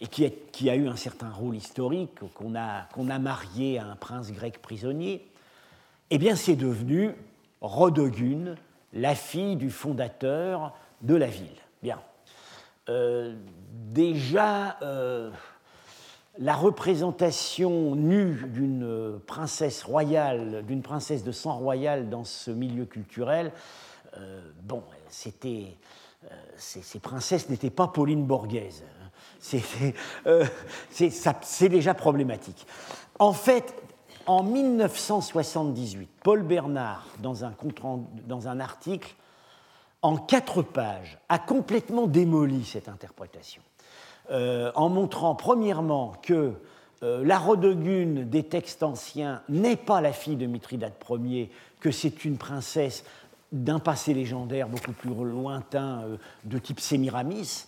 [0.00, 3.86] et qui, qui, a eu un certain rôle historique, qu'on a, qu'on a marié à
[3.86, 5.26] un prince grec prisonnier,
[6.10, 7.14] eh bien c'est devenu
[7.60, 8.56] Rodogune,
[8.92, 11.48] la fille du fondateur de la ville.
[11.82, 12.00] Bien.
[12.88, 13.34] Euh,
[13.72, 15.30] déjà, euh,
[16.38, 23.52] la représentation nue d'une princesse royale, d'une princesse de sang royal dans ce milieu culturel,
[24.16, 25.76] euh, bon, c'était,
[26.24, 28.84] euh, ces, princesses n'étaient pas Pauline Borghese.
[30.26, 30.44] Euh,
[30.90, 32.66] c'est déjà problématique.
[33.18, 33.74] En fait,
[34.26, 39.14] en 1978, Paul Bernard, dans un article,
[40.02, 43.62] en quatre pages, a complètement démoli cette interprétation.
[44.30, 46.52] Euh, en montrant premièrement que
[47.02, 52.26] euh, la Rodogune des textes anciens n'est pas la fille de Mithridate Ier, que c'est
[52.26, 53.04] une princesse
[53.52, 57.64] d'un passé légendaire beaucoup plus lointain euh, de type Sémiramis,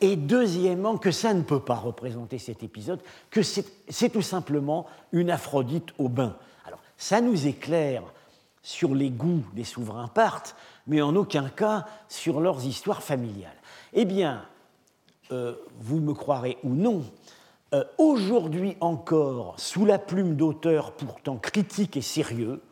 [0.00, 5.28] et deuxièmement que ça ne peut pas représenter cet épisode, que c'est tout simplement une
[5.28, 6.36] Aphrodite au bain.
[6.64, 8.04] Alors ça nous éclaire
[8.62, 13.52] sur les goûts des souverains parthes, mais en aucun cas sur leurs histoires familiales.
[13.92, 14.44] Eh bien,
[15.30, 17.02] euh, vous me croirez ou non,
[17.74, 22.62] euh, aujourd'hui encore, sous la plume d'auteurs pourtant critiques et sérieux,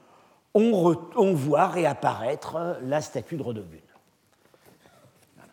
[0.55, 3.81] on, voit réapparaître euh, la statue de Rodogune.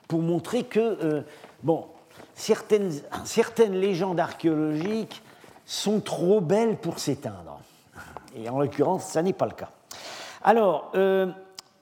[0.07, 1.25] Pour montrer que,
[1.63, 1.87] bon,
[2.35, 2.91] certaines,
[3.25, 5.23] certaines légendes archéologiques
[5.65, 7.59] sont trop belles pour s'éteindre.
[8.35, 9.71] Et en l'occurrence, ça n'est pas le cas.
[10.43, 10.91] Alors,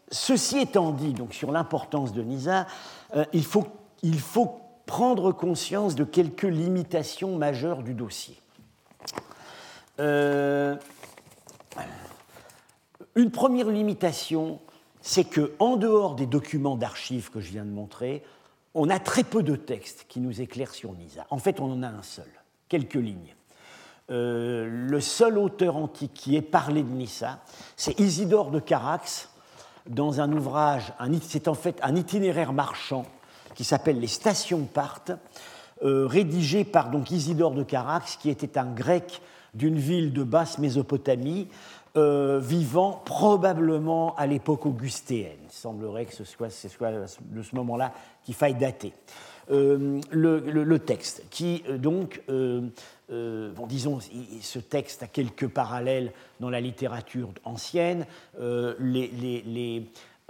[0.09, 2.67] ceci étant dit, donc sur l'importance de Nisa,
[3.33, 3.67] il, faut,
[4.01, 4.60] il faut
[4.91, 8.37] prendre conscience de quelques limitations majeures du dossier.
[10.01, 10.75] Euh,
[13.15, 14.59] une première limitation,
[14.99, 18.21] c'est que en dehors des documents d'archives que je viens de montrer,
[18.73, 21.25] on a très peu de textes qui nous éclairent sur Nisa.
[21.29, 22.29] En fait, on en a un seul,
[22.67, 23.33] quelques lignes.
[24.09, 27.39] Euh, le seul auteur antique qui ait parlé de Nisa,
[27.77, 29.29] c'est Isidore de Carax,
[29.87, 33.05] dans un ouvrage, c'est en fait un itinéraire marchand
[33.55, 35.11] qui s'appelle Les Stations partent,
[35.83, 39.19] euh, rédigé par donc Isidore de Carax, qui était un grec
[39.55, 41.47] d'une ville de basse Mésopotamie,
[41.97, 45.39] euh, vivant probablement à l'époque augustéenne.
[45.43, 48.93] Il semblerait que ce soit, de ce moment-là qu'il faille dater.
[49.49, 53.99] Euh, le, texte, qui donc, bon, disons,
[54.39, 58.05] ce texte a quelques parallèles dans la littérature ancienne.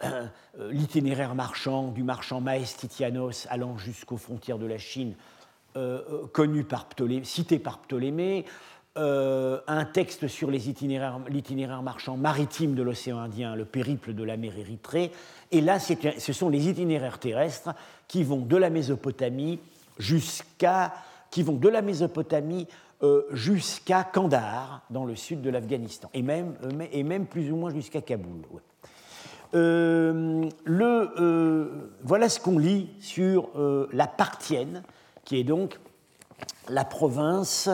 [0.03, 0.27] Euh,
[0.71, 5.13] l'itinéraire marchand du marchand Maestitianos allant jusqu'aux frontières de la Chine
[6.33, 6.85] connu par
[7.23, 8.43] cité par Ptolémée,
[8.97, 15.13] un texte sur l'itinéraire marchand maritime de l'océan Indien, le périple de la mer Érythrée.
[15.49, 17.69] Et là, ce sont les itinéraires terrestres
[18.09, 19.59] qui vont de la Mésopotamie
[19.97, 20.93] jusqu'à
[21.31, 22.67] qui vont de la Mésopotamie
[23.03, 28.01] euh, jusqu'à Kandahar, dans le sud de l'Afghanistan, et même, euh, plus ou moins jusqu'à
[28.01, 28.43] Kaboul.
[28.53, 28.59] Euh,
[29.53, 30.49] le,
[32.03, 33.49] voilà ce qu'on lit sur
[33.91, 34.83] la Parthienne,
[35.25, 35.79] qui est donc
[36.69, 37.69] la province.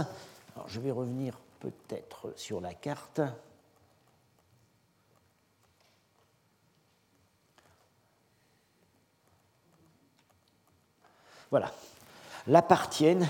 [0.68, 3.22] Je vais revenir peut-être sur la carte.
[11.50, 11.72] Voilà.
[12.48, 13.28] La Parthienne,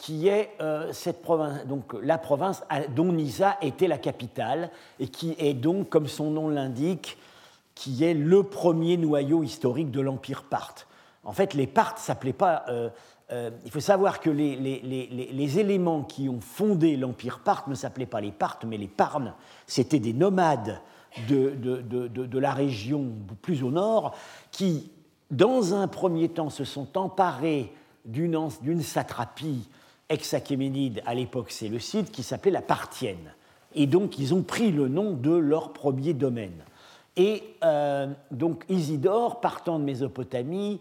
[0.00, 2.64] qui est euh, cette province, donc la province
[2.96, 7.18] dont Nisa était la capitale et qui est donc, comme son nom l'indique,
[7.74, 10.86] qui est le premier noyau historique de l'empire parthe.
[11.22, 12.64] En fait, les Parthes s'appelaient pas.
[12.68, 12.88] Euh,
[13.30, 18.22] euh, il faut savoir que les, éléments qui ont fondé l'empire parthe ne s'appelaient pas
[18.22, 19.34] les Parthes, mais les Parnes.
[19.66, 20.80] C'était des nomades
[21.28, 24.14] de, de, de, de, la région plus au nord
[24.50, 24.90] qui,
[25.30, 27.74] dans un premier temps, se sont emparés
[28.06, 29.68] d'une satrapie
[30.10, 33.32] ex-achéménide, à l'époque site, qui s'appelait la Parthienne.
[33.74, 36.62] Et donc ils ont pris le nom de leur premier domaine.
[37.16, 40.80] Et euh, donc Isidore, partant de Mésopotamie,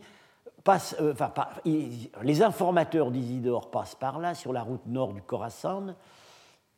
[0.63, 1.31] passe, euh, enfin,
[1.65, 5.95] les informateurs d'Isidore passent par là, sur la route nord du Khorasan,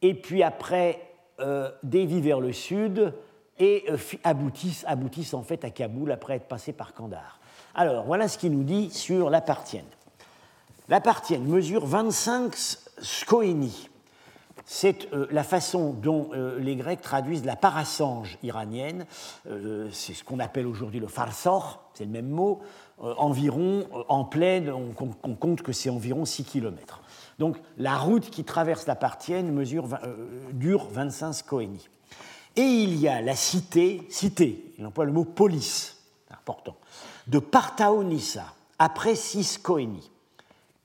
[0.02, 1.02] et puis après
[1.40, 3.14] euh, dévient vers le sud
[3.60, 7.40] et euh, aboutissent, aboutissent en fait à Kaboul après être passés par Kandahar.
[7.76, 9.86] Alors voilà ce qu'il nous dit sur la Parthienne.
[10.92, 12.54] La Parthienne mesure 25
[13.02, 13.88] skoénies.
[14.66, 19.06] C'est euh, la façon dont euh, les Grecs traduisent la parasange iranienne.
[19.48, 22.60] Euh, c'est ce qu'on appelle aujourd'hui le farsor, c'est le même mot.
[22.98, 24.92] environ, en plaine, on,
[25.36, 27.00] compte que c'est environ 6 km.
[27.40, 29.88] Donc la route qui traverse la Parthienne mesure,
[30.52, 31.88] dure 25 skoénies.
[32.58, 36.76] Et il y a la cité, cité, il emploie le mot police, important,
[37.28, 38.44] de Partaonissa,
[38.78, 40.12] après 6 skoénies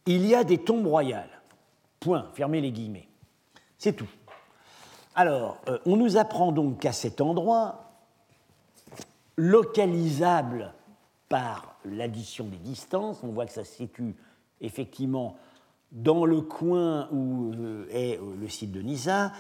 [0.07, 1.31] il y a des tombes royales.
[2.01, 3.09] Point, fermez les guillemets.
[3.79, 4.09] C'est tout.
[5.14, 7.92] Alors, euh, on nous apprend donc qu'à cet endroit,
[9.37, 10.73] localisable
[11.29, 14.14] par l'addition des distances, on voit que ça se situe
[14.61, 15.37] effectivement
[15.92, 19.33] dans le coin où euh, est euh, le site de Nisa,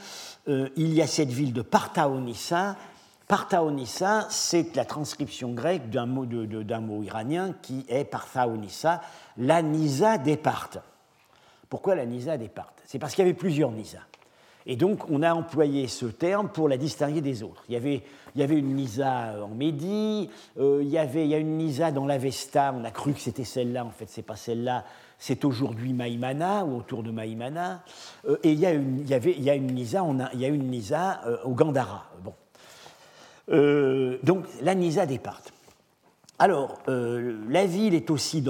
[0.46, 2.76] il y a cette ville de Partaonissa.
[3.28, 9.00] Partaonissa, c'est la transcription grecque d'un mot, iranien qui est Parthaonissa,
[9.36, 10.78] la Nisa des Parthes.
[11.68, 12.82] Pourquoi la Nisa des Parthes?
[12.84, 13.98] C'est parce qu'il y avait plusieurs Nisa.
[14.64, 17.64] Et donc, on a employé ce terme pour la distinguer des autres.
[17.68, 18.02] Il y avait,
[18.36, 23.12] une Nisa en Médie, il, y avait, a une Nisa dans l'Avesta, on a cru
[23.12, 24.84] que c'était celle-là, en fait, c'est pas celle-là,
[25.18, 27.82] c'est aujourd'hui Maïmana, ou autour de Maïmana.
[28.28, 32.06] Euh, et il y a une Nisa euh, au Gandhara.
[32.24, 32.34] Bon.
[33.48, 35.52] Donc, la Nisa des Parthes.
[36.38, 38.44] Alors, euh, la ville est aussi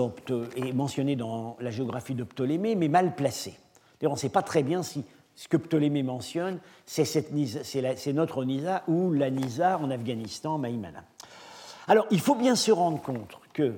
[0.75, 3.55] mentionnée dans la géographie de Ptolémée, mais mal placée.
[4.03, 5.05] on ne sait pas très bien si
[5.37, 11.05] ce que Ptolémée mentionne, c'est notre Nisa ou la Nisa en Afghanistan, Maïmana.
[11.87, 13.75] Alors, il faut bien se rendre compte que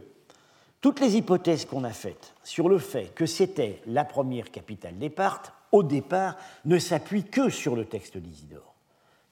[0.80, 5.10] toutes les hypothèses qu'on a faites sur le fait que c'était la première capitale des
[5.10, 8.74] Parthes, au départ, ne s'appuient que sur le texte d'Isidore,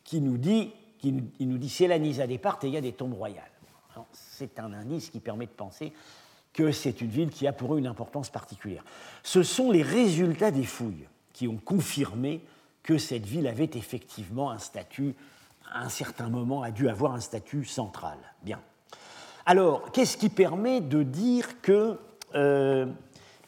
[0.04, 0.72] qui nous dit,
[1.12, 3.50] qui nous dit c'est la Nisa des Parthes et il y a des tombes royales
[4.12, 5.92] c'est un indice qui permet de penser
[6.52, 8.84] que c'est une ville qui a pour eux une importance particulière.
[9.22, 12.42] Ce sont les résultats des fouilles qui ont confirmé
[12.82, 15.14] que cette ville avait effectivement un statut,
[15.70, 18.16] à un certain moment, a dû avoir un statut central.
[18.42, 18.60] Bien.
[19.44, 21.98] Alors, qu'est-ce qui permet de dire que
[22.34, 22.86] euh,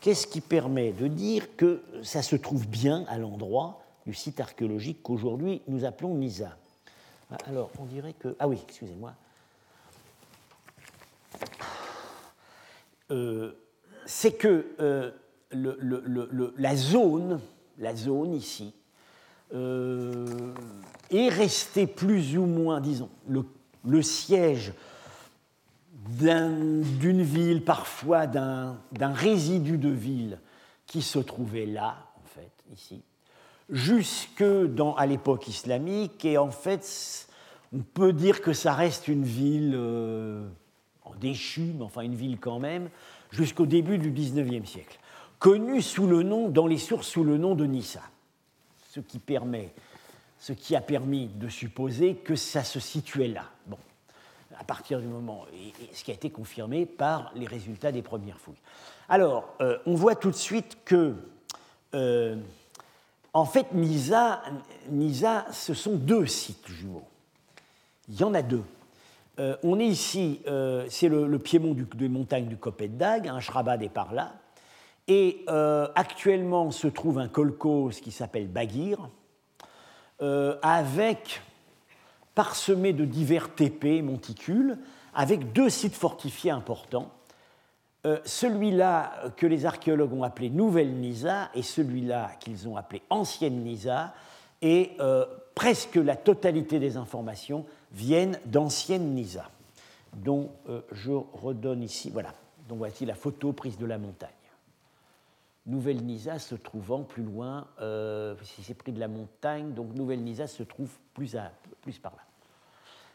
[0.01, 5.03] qu'est-ce qui permet de dire que ça se trouve bien à l'endroit du site archéologique
[5.03, 6.57] qu'aujourd'hui nous appelons Nisa
[7.47, 9.15] Alors, on dirait que ah oui, excusez-moi.
[13.11, 13.53] Euh,
[14.07, 15.11] c'est que euh,
[15.51, 17.41] la, zone,
[17.79, 18.75] la zone ici,
[19.55, 20.55] euh,
[21.11, 24.73] est restée plus ou moins, disons, le, siège
[26.09, 30.39] d'une ville, parfois d'un résidu de ville
[30.87, 33.03] qui se trouvait là, en fait, ici,
[33.71, 37.29] jusque dans, à l'époque islamique, et en fait,
[37.73, 39.77] on peut dire que ça reste une ville
[41.19, 42.89] déchu, mais enfin une ville quand même,
[43.31, 44.99] jusqu'au début du XIXe siècle,
[45.39, 48.03] connue sous le nom, dans les sources sous le nom de Nissa,
[48.91, 49.73] ce qui, permet,
[50.39, 53.45] ce qui a permis de supposer que ça se situait là.
[53.67, 53.79] Bon.
[54.59, 58.39] à partir du moment, et, ce qui a été confirmé par les résultats des premières
[58.39, 58.63] fouilles.
[59.09, 59.55] Alors,
[59.87, 61.15] on voit tout de suite que,
[63.33, 64.43] en fait, Nisa,
[64.91, 67.07] Nisa, ce sont deux sites jumeaux.
[68.09, 68.65] Il y en a deux.
[69.39, 73.83] Euh, on est ici, euh, c'est le, piémont des montagnes du Copet d'Ag, un Shrabad
[73.83, 74.33] est par là.
[75.07, 79.09] Et euh, actuellement se trouve un kolkhoz qui s'appelle Bagir,
[80.63, 81.41] avec
[82.35, 84.79] parsemé de divers TP, monticules,
[85.15, 87.13] avec deux sites fortifiés importants.
[88.25, 94.15] Celui-là que les archéologues ont appelé Nouvelle Nisa et celui-là qu'ils ont appelé Ancienne Nisa,
[94.63, 94.97] et
[95.59, 99.51] presque la totalité des informations viennent d'anciennes Nisa,
[100.15, 102.33] dont euh, je redonne ici, voilà,
[102.69, 104.31] donc voici la photo prise de la montagne.
[105.67, 110.23] Nouvelle Nisa se trouvant plus loin, euh, si c'est pris de la montagne, donc Nouvelle
[110.23, 111.51] Nisa se trouve plus, à,
[111.83, 112.23] plus par là.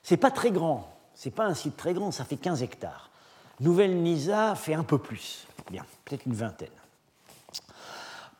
[0.01, 3.09] C'est pas très grand, c'est pas un site très grand, ça fait 15 hectares.
[3.59, 6.69] Nouvelle Nisa fait un peu plus, bien, peut-être une vingtaine.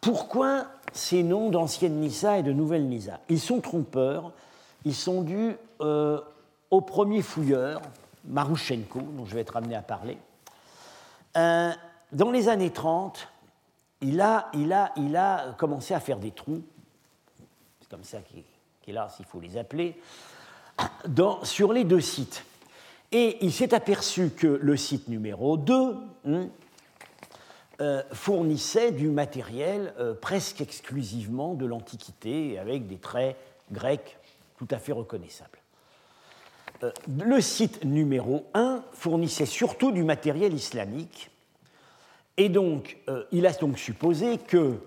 [0.01, 3.20] Pourquoi ces noms d'ancienne Nisa et de nouvelle Nisa?
[3.30, 4.34] Ils sont trompeurs
[4.86, 6.20] ils sont dus euh,
[6.70, 7.82] au premier fouilleur,
[8.26, 10.18] Marushenko, dont je vais être amené à parler.
[11.38, 11.72] Euh,
[12.11, 13.28] dans les années 30,
[14.01, 16.64] il a, il, a, il a commencé à faire des trous,
[17.80, 18.43] c'est comme ça qu'il
[18.88, 19.99] est là s'il faut les appeler,
[21.43, 22.43] sur les deux sites.
[23.14, 25.95] Et il s'est aperçu que le site numéro 2
[26.26, 26.49] hein,
[27.80, 33.38] euh, fournissait du matériel presque exclusivement de l'Antiquité, avec des traits
[33.72, 34.18] grecs
[34.57, 35.59] tout à fait reconnaissable.
[36.84, 41.30] Euh, le site numéro 1 fournissait surtout du matériel islamique,
[42.38, 44.80] et donc euh, il a donc supposé que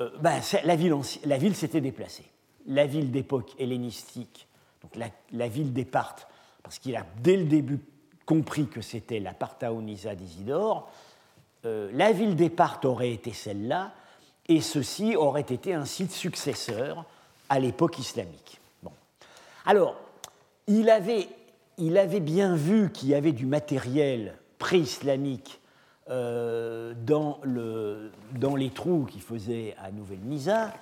[0.00, 2.24] euh, ben, la ville, la s'était déplacée.
[2.66, 4.46] La ville d'époque hellénistique,
[4.82, 4.92] donc
[5.32, 6.28] la, ville d'Éparte,
[6.72, 7.80] parce qu'il a dès le début
[8.24, 10.90] compris que c'était la Partaonisa d'Isidore,
[11.64, 13.92] la ville d'Éparte aurait été celle-là,
[14.48, 17.04] et ceci aurait été un site successeur
[17.50, 18.58] à l'époque islamique.
[19.66, 19.96] Alors,
[20.66, 25.60] il avait, bien vu qu'il y avait du matériel pré-islamique
[26.08, 27.38] euh, dans,
[28.56, 30.72] les trous qu'il faisait à Nouvelle-Nisa,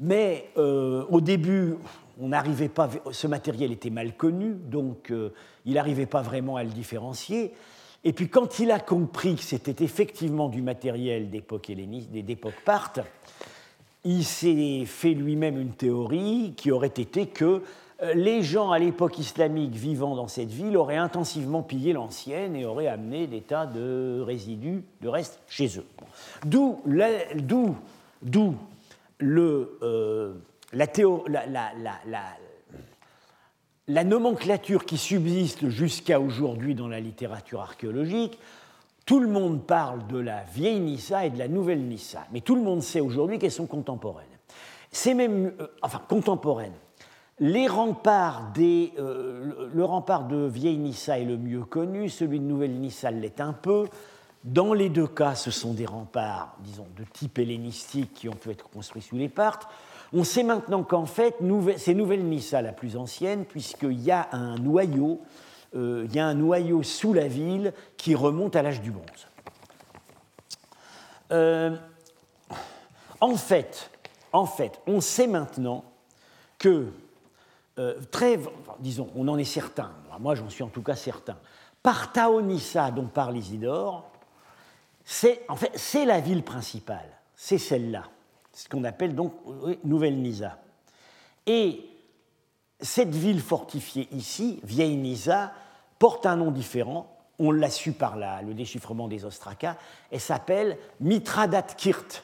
[0.00, 1.76] mais euh, au début,
[2.20, 5.32] on n'arrivait pas, ce matériel était mal connu, donc euh,
[5.64, 7.52] il n'arrivait pas vraiment à le différencier.
[8.04, 13.00] Et puis quand il a compris que c'était effectivement du matériel d'époque d'époque parthe,
[14.04, 17.62] il s'est fait lui-même une théorie qui aurait été que
[18.02, 22.64] euh, les gens à l'époque islamique vivant dans cette ville auraient intensivement pillé l'ancienne et
[22.64, 25.86] auraient amené des tas de résidus, de restes, chez eux.
[26.46, 26.80] D'où
[29.18, 30.32] le, euh,
[30.72, 30.86] la,
[33.88, 38.38] la, nomenclature qui subsiste jusqu'à aujourd'hui dans la littérature archéologique.
[39.06, 42.54] Tout le monde parle de la vieille Nissa et de la nouvelle Nissa, mais tout
[42.54, 44.26] le monde sait aujourd'hui qu'elles sont contemporaines.
[44.92, 46.74] C'est même, euh, enfin, contemporaines
[47.40, 52.44] les remparts des, euh, le rempart de vieille Nissa est le mieux connu, celui de
[52.44, 53.88] nouvelle Nissa l'est un peu.
[54.44, 58.50] Dans les deux cas, ce sont des remparts, disons, de type hellénistique qui ont pu
[58.50, 59.66] être construits sous les Parthes.
[60.12, 61.36] On sait maintenant qu'en fait,
[61.76, 65.20] c'est Nouvelle Nissa la plus ancienne, puisqu'il y a un noyau,
[65.76, 69.28] euh, il y a un noyau sous la ville qui remonte à l'âge du bronze.
[71.30, 71.76] Euh,
[73.20, 73.90] en fait,
[74.32, 75.84] on sait maintenant
[76.58, 76.88] que
[77.78, 78.38] euh, très,
[78.80, 81.38] disons, on en est certain, moi j'en suis en tout cas certain,
[81.82, 84.10] Partaonissa dont parle Isidore,
[85.04, 88.04] c'est en fait c'est la ville principale, c'est celle-là,
[88.60, 89.32] ce qu'on appelle donc
[89.84, 90.58] Nouvelle Nisa.
[91.46, 91.80] Et
[92.80, 95.52] cette ville fortifiée ici, Vieille Nisa,
[95.98, 99.76] porte un nom différent, on l'a su par le déchiffrement des ostracas,
[100.10, 102.22] elle s'appelle Mithradat-Kirt,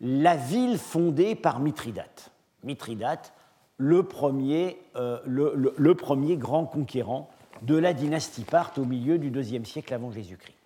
[0.00, 2.30] la ville fondée par Mithridate.
[2.64, 3.34] Mithridate,
[3.76, 7.28] le premier, euh, le, premier grand conquérant
[7.62, 10.56] de la dynastie parthe au milieu du IIe siècle avant Jésus-Christ.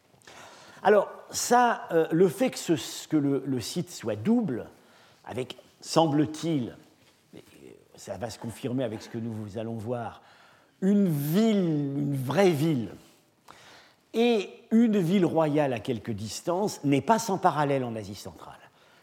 [0.85, 4.67] Alors, ça, euh, le fait que le, site soit double,
[5.25, 6.77] avec, semble-t-il,
[7.97, 10.23] ça va se confirmer avec ce que nous allons voir,
[10.81, 12.91] une ville, une vraie ville,
[14.13, 18.55] et une ville royale à quelque distance, n'est pas sans parallèle en Asie centrale.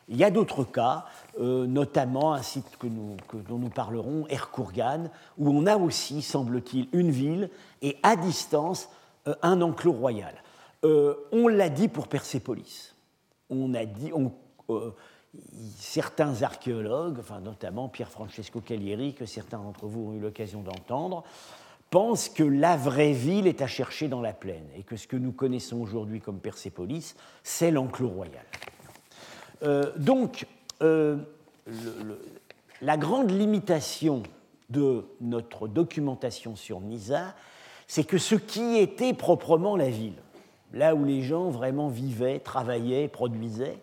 [0.09, 1.05] Il y a d'autres cas,
[1.39, 6.87] euh, notamment un site que nous, dont nous parlerons, Erkourgan, où on a aussi, semble-t-il,
[6.93, 7.49] une ville
[7.81, 8.89] et à distance
[9.27, 10.33] euh, un enclos royal.
[10.85, 12.95] Euh, on l'a dit pour Persépolis.
[13.49, 14.11] On a dit,
[15.77, 21.23] certains archéologues, enfin, notamment Pierre Francesco Calieri, que certains d'entre vous ont eu l'occasion d'entendre,
[21.89, 25.15] pense que la vraie ville est à chercher dans la plaine et que ce que
[25.15, 28.45] nous connaissons aujourd'hui comme Persépolis, c'est l'enclos royal.
[29.63, 30.45] Euh, donc,
[30.81, 31.17] euh,
[32.81, 34.23] la grande limitation
[34.69, 37.35] de notre documentation sur Nisa,
[37.87, 40.21] c'est que ce qui était proprement la ville,
[40.73, 43.79] là où les gens vraiment vivaient, travaillaient, produisaient,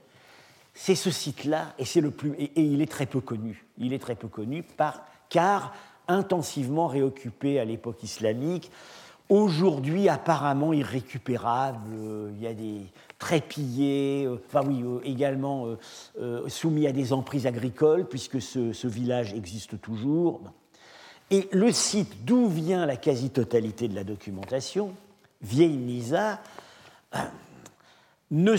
[0.74, 3.64] c'est ce site-là, et, c'est le plus, et, il est très peu connu.
[3.78, 5.72] Il est très peu connu par, car
[6.08, 8.70] intensivement réoccupé à l'époque islamique,
[9.28, 11.94] aujourd'hui apparemment irrécupérable.
[11.94, 12.82] Euh, il y a des
[13.18, 15.76] trépillés, euh, enfin oui, euh, également
[16.48, 20.40] soumis à des emprises agricoles, puisque ce, village existe toujours.
[21.30, 24.94] Et le site d'où vient la quasi-totalité de la documentation,
[25.40, 26.40] Vieille Nisa,
[28.30, 28.56] ne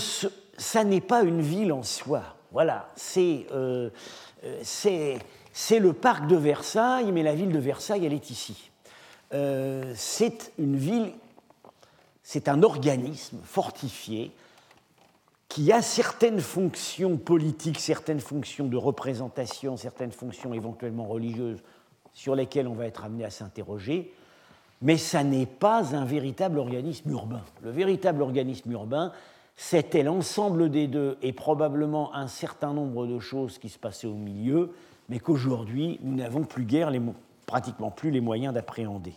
[0.58, 2.24] ça n'est pas une ville en soi.
[2.52, 3.46] Voilà, c'est
[5.58, 8.72] c'est le parc de Versailles, mais la ville de Versailles, elle est ici.
[9.34, 11.14] Euh, c'est une ville,
[12.24, 14.32] c'est un organisme fortifié
[15.48, 21.64] qui a certaines fonctions politiques, certaines fonctions de représentation, certaines fonctions éventuellement religieuses
[22.14, 24.14] sur lesquelles on va être amené à s'interroger,
[24.82, 27.44] mais ça n'est pas un véritable organisme urbain.
[27.64, 29.14] Le véritable organisme urbain,
[29.56, 34.16] c'était l'ensemble des deux et probablement un certain nombre de choses qui se passaient au
[34.16, 34.72] milieu,
[35.10, 36.92] mais qu'aujourd'hui, nous n'avons plus guère,
[37.46, 39.14] pratiquement plus les moyens d'appréhender.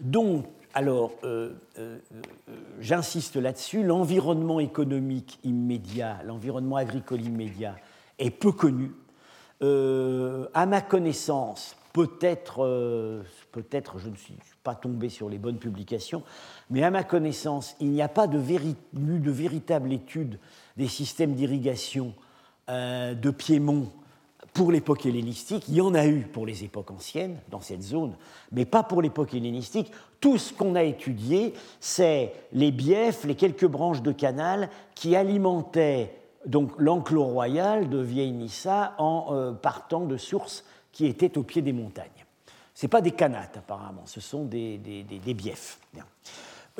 [0.00, 7.76] Donc, alors, euh, euh, euh, j'insiste là-dessus, l'environnement économique immédiat, l'environnement agricole immédiat
[8.18, 8.92] est peu connu.
[9.60, 16.22] à ma connaissance, peut-être, peut-être je ne suis pas tombé sur les bonnes publications,
[16.70, 20.38] mais à ma connaissance, il n'y a pas de, de véritable étude
[20.76, 22.14] des systèmes d'irrigation
[22.68, 23.88] de Piémont
[24.58, 28.14] pour l'époque hellénistique, il y en a eu pour les époques anciennes dans cette zone,
[28.50, 29.92] mais pas pour l'époque hellénistique.
[30.20, 36.12] Tout ce qu'on a étudié, c'est les biefs, les quelques branches de canal qui alimentaient
[36.44, 40.64] donc l'enclos royal de Vieille Nissa en euh, partant de sources
[40.98, 42.26] qui étaient au pied des montagnes.
[42.74, 45.78] Ce pas des canates apparemment, ce sont des, des, biefs.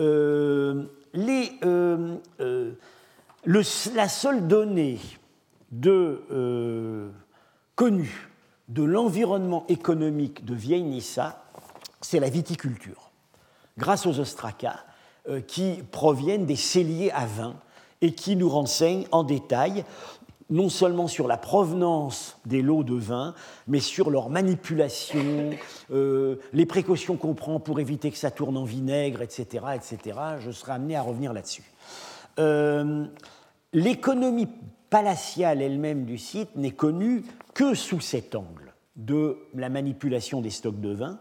[0.00, 2.16] Euh, les, euh,
[3.46, 4.98] la seule donnée
[5.70, 7.12] de
[7.76, 8.28] connu
[8.68, 11.44] de l'environnement économique de Vieille Nissa,
[12.00, 13.12] c'est la viticulture,
[13.76, 14.80] grâce aux ostracas
[15.28, 17.54] euh, qui proviennent des celliers à vin
[18.00, 19.84] et qui nous renseignent en détail
[20.50, 23.34] non seulement sur la provenance des lots de vin,
[23.66, 25.50] mais sur leur manipulation,
[25.90, 29.64] euh, les précautions qu'on prend pour éviter que ça tourne en vinaigre, etc.
[29.74, 30.18] etc.
[30.40, 31.64] Je serai amené à revenir là-dessus.
[32.38, 33.04] Euh,
[33.72, 34.48] l'économie
[34.90, 37.24] palatiale elle-même du site n'est connue
[37.54, 41.18] que sous cet angle de la manipulation des stocks de vin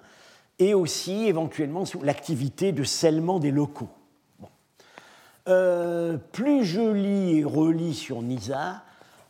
[0.59, 3.89] et aussi éventuellement sous l'activité de scellement des locaux.
[5.47, 8.83] Euh, plus je lis et relis sur Nisa,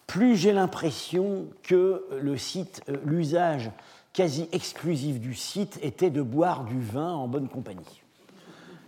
[0.08, 3.70] plus j'ai l'impression que euh, l'usage
[4.14, 8.02] quasi exclusif du site était de boire du vin en bonne compagnie.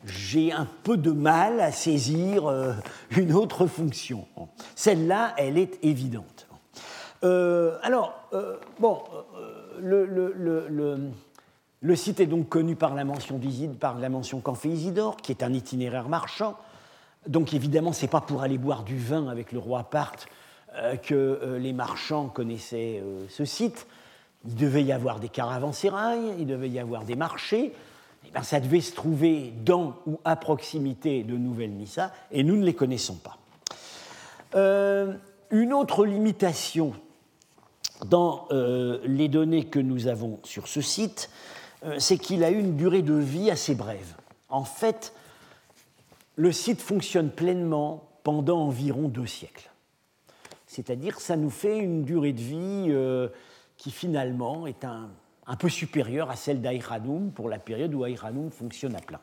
[0.05, 2.74] J'ai un peu de mal à saisir euh,
[3.11, 4.26] une autre fonction.
[4.76, 6.47] Celle-là, elle est évidente.
[7.26, 8.15] Euh, alors,
[8.80, 9.03] bon,
[9.82, 11.11] le,
[11.95, 13.41] site est donc connu par la mention
[13.78, 16.55] par la mention qu'en fait Isidore, qui est un itinéraire marchand.
[17.28, 20.30] Donc évidemment, c'est pas pour aller boire du vin avec le roi Parthe
[21.03, 23.88] que les marchands connaissaient ce site.
[24.47, 27.74] Il devait y avoir des caravansérails, il devait y avoir des marchés.
[28.28, 32.65] Eh bien, ça devait se trouver dans ou à proximité de Nouvelle-Nissa, et nous ne
[32.65, 33.38] les connaissons pas.
[35.51, 36.93] une autre limitation
[38.05, 41.30] dans euh, les données que nous avons sur ce site,
[41.84, 44.15] euh, c'est qu'il a eu une durée de vie assez brève.
[44.49, 45.13] En fait,
[46.36, 49.68] le site fonctionne pleinement pendant environ deux siècles.
[50.80, 53.28] C'est-à-dire ça nous fait une durée de vie euh,
[53.76, 55.10] qui finalement est un,
[55.58, 59.20] peu supérieure à celle d'Aïranoum pour la période où Aïranoum fonctionne à plein.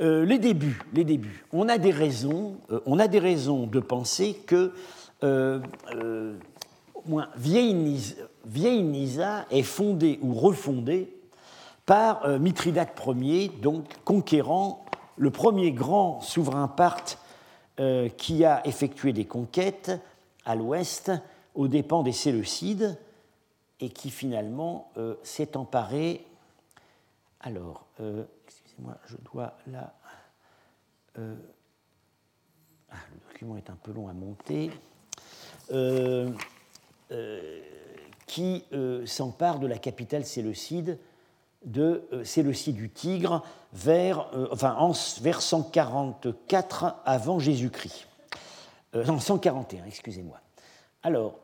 [0.00, 1.44] les débuts, les débuts.
[1.52, 4.72] On a des raisons, raisons de penser que
[7.06, 7.74] moins, vieille,
[8.82, 11.12] Nisa, est fondée ou refondée
[11.84, 14.84] par euh, Mithridate Ier, donc conquérant
[15.16, 17.18] le premier grand souverain parthe
[17.78, 19.92] euh, qui a effectué des conquêtes
[20.46, 21.12] à l'ouest
[21.54, 22.96] aux dépens des Séleucides
[23.80, 26.24] et qui finalement euh, s'est emparé.
[27.40, 27.86] Alors,
[28.46, 29.92] excusez-moi, je dois là.
[31.18, 34.70] Ah, le document est un peu long à monter.
[35.72, 36.30] Euh,
[38.26, 40.98] qui euh, s'empare de la capitale séleucide
[41.64, 48.06] de Séleucie du Tigre vers, enfin, vers 144 avant Jésus-Christ.
[49.04, 50.40] Non, 141, excusez-moi.
[51.02, 51.38] Alors,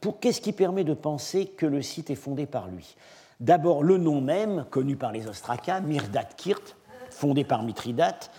[0.00, 2.94] pour qu'est-ce qui permet de penser que le site est fondé par lui?
[3.40, 6.76] D'abord, le nom même, connu par les Ostraca, Mirdat Kirt,
[7.10, 8.30] fondé par Mithridate,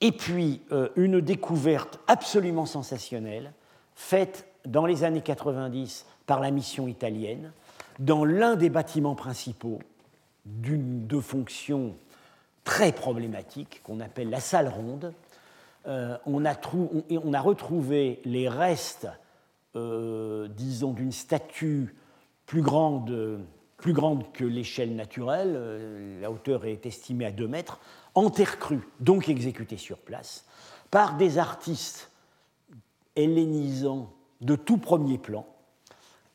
[0.00, 3.52] et puis euh, une découverte absolument sensationnelle,
[3.94, 7.52] faite dans les années 90 par la mission italienne,
[7.98, 9.80] dans l'un des bâtiments principaux
[10.44, 11.94] d'une de fonction
[12.64, 15.12] très problématique qu'on appelle la salle ronde.
[15.88, 19.08] Euh, on, a retrouvé les restes,
[19.74, 21.96] euh, disons, d'une statue
[22.46, 23.40] plus grande
[23.78, 27.80] plus grande que l'échelle naturelle, euh, la hauteur est estimée à 2 mètres,
[28.14, 30.44] en terre crue, donc exécutée sur place,
[30.90, 32.10] par des artistes
[33.16, 35.46] hellénisants de tout premier plan,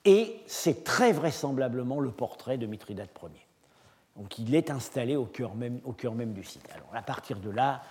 [0.05, 3.45] et c'est très vraisemblablement le portrait de Mithridate Ier.
[4.15, 6.67] Donc il est installé au cœur même, au cœur même du site.
[6.73, 7.81] Alors à partir de là,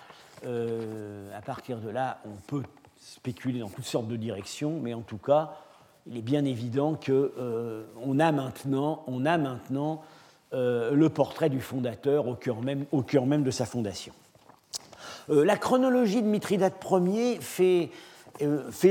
[0.44, 2.62] euh, à partir de là, on peut
[3.00, 5.54] spéculer dans toutes sortes de directions, mais en tout cas,
[6.06, 7.84] il est bien évident qu'on euh,
[8.18, 10.02] a maintenant, on a maintenant
[10.52, 14.12] euh, le portrait du fondateur au cœur même, au cœur même de sa fondation.
[15.28, 17.90] La chronologie de Mithridate Ier fait,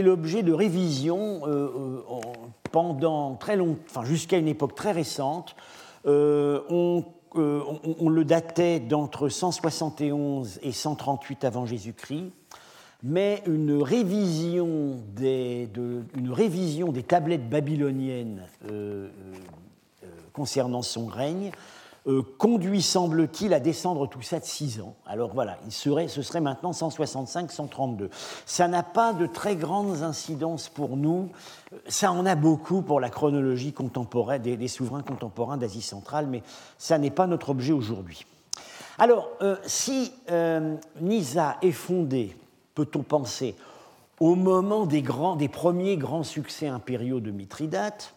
[0.02, 1.42] l'objet de révisions
[2.72, 5.58] pendant très long, enfin jusqu'à une époque très récente.
[7.36, 12.32] On, le datait d'entre 171 et 138 avant Jésus-Christ
[13.04, 15.68] mais une révision des,
[16.16, 19.10] une révision des tablettes babyloniennes euh,
[20.04, 21.52] euh, concernant son règne
[22.08, 24.96] euh, conduit, semble-t-il, à descendre tout ça de 6 ans.
[25.06, 28.10] Alors voilà, il serait, ce serait maintenant 165-132.
[28.46, 31.30] Ça n'a pas de très grandes incidences pour nous,
[31.88, 36.44] ça en a beaucoup pour la chronologie contemporaine des, souverains contemporains d'Asie centrale, mais
[36.78, 38.26] ça n'est pas notre objet aujourd'hui.
[38.98, 39.30] Alors,
[39.66, 40.12] si
[41.00, 42.36] Nisa est fondée
[42.76, 43.56] peut-on penser,
[44.20, 45.04] au moment des,
[45.38, 48.14] des premiers grands succès impériaux de Mithridate,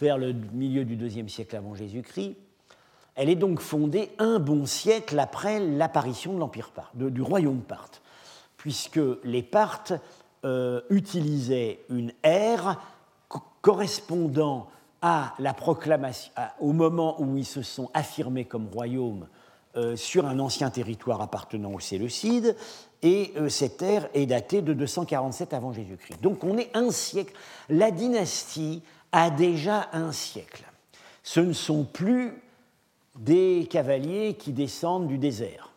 [0.00, 2.36] vers le milieu du IIe siècle avant Jésus-Christ,
[3.14, 8.02] elle est donc fondée un bon siècle après l'apparition de l'empire du royaume parthe,
[8.56, 9.92] puisque les Parthes
[10.44, 12.80] euh, utilisaient une ère
[13.60, 14.68] correspondant
[15.02, 19.26] à la proclamation, au moment où ils se sont affirmés comme royaume
[19.76, 22.56] euh, sur un ancien territoire appartenant aux Séleucides,
[23.02, 26.22] et euh, cette ère est datée de 247 avant Jésus-Christ.
[26.22, 27.34] Donc on est un siècle.
[27.68, 30.64] La dynastie a déjà un siècle.
[31.22, 32.34] Ce ne sont plus
[33.18, 35.70] des cavaliers qui descendent du désert.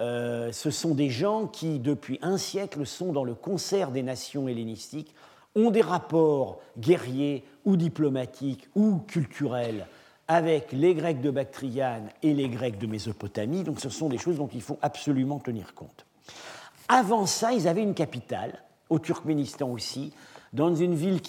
[0.00, 4.48] Euh, ce sont des gens qui, depuis un siècle, sont dans le concert des nations
[4.48, 5.14] hellénistiques,
[5.54, 9.86] ont des rapports guerriers ou diplomatiques ou culturels
[10.26, 13.62] avec les Grecs de Bactriane et les Grecs de Mésopotamie.
[13.62, 16.06] Donc ce sont des choses dont il faut absolument tenir compte.
[16.88, 20.12] Avant ça, ils avaient une capitale, au Turkménistan aussi,
[20.52, 21.20] dans une ville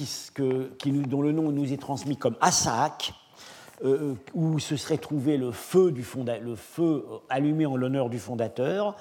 [1.08, 3.14] dont le nom nous est transmis comme Assaak,
[3.84, 6.06] euh, où se serait trouvé le feu, du
[6.42, 8.96] le feu allumé en l'honneur du fondateur.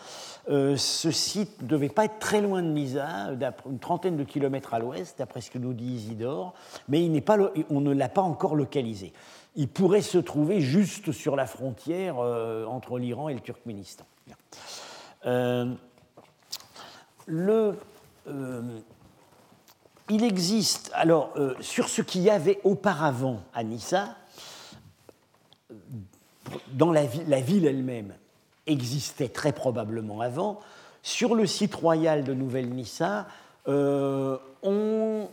[0.49, 3.31] Euh, ce site ne devait pas être très loin de Nisa,
[3.67, 6.55] une trentaine de kilomètres à l'ouest, d'après ce que nous dit Isidore,
[6.89, 7.39] mais il pas,
[7.71, 9.13] on ne l'a pas encore localisé.
[9.57, 14.05] Il pourrait se trouver juste sur la frontière euh, entre l'Iran et le Turkménistan.
[17.27, 17.75] Le,
[18.27, 18.63] euh,
[20.11, 24.17] il existe, alors, euh, sur ce qu'il y avait auparavant à Nissa,
[26.73, 28.15] dans la, ville elle-même,
[28.67, 30.61] existait très probablement avant.
[31.03, 33.27] Sur le site royal de Nouvelle-Nissa,
[33.69, 35.29] euh, on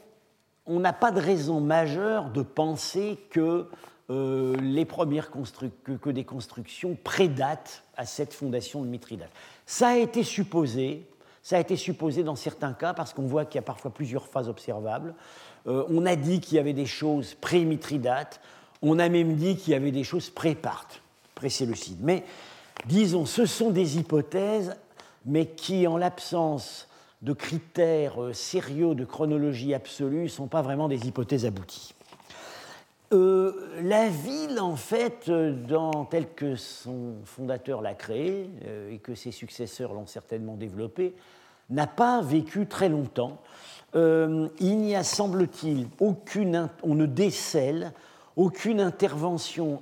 [0.67, 3.67] n'a pas de raison majeure de penser que,
[4.09, 9.31] les premières que, que, des constructions prédatent à cette fondation de Mithridate.
[9.65, 11.07] Ça a été supposé
[11.43, 14.27] ça a été supposé dans certains cas parce qu'on voit qu'il y a parfois plusieurs
[14.27, 15.15] phases observables.
[15.67, 18.41] Euh, on a dit qu'il y avait des choses pré-Mithridate,
[18.81, 21.01] on a même dit qu'il y avait des choses pré-Parthe,
[21.35, 21.99] pré-Séleucide.
[22.01, 22.23] Mais
[22.85, 24.75] disons, ce sont des hypothèses,
[25.25, 26.87] mais qui, en l'absence
[27.21, 31.93] de critères euh, sérieux de chronologie absolue, ne sont pas vraiment des hypothèses abouties.
[33.13, 33.53] Euh,
[33.83, 38.49] la ville, en fait, dans, telle que son fondateur l'a créée
[38.89, 41.13] et que ses successeurs l'ont certainement développée,
[41.69, 43.41] n'a pas vécu très longtemps.
[43.95, 47.91] Euh, il n'y a, semble-t-il, aucune, on ne décèle
[48.35, 49.79] aucune intervention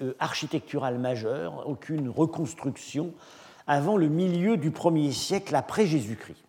[0.00, 3.12] euh, architecturale majeure, aucune reconstruction
[3.66, 6.42] avant le milieu du 1er siècle après Jésus-Christ.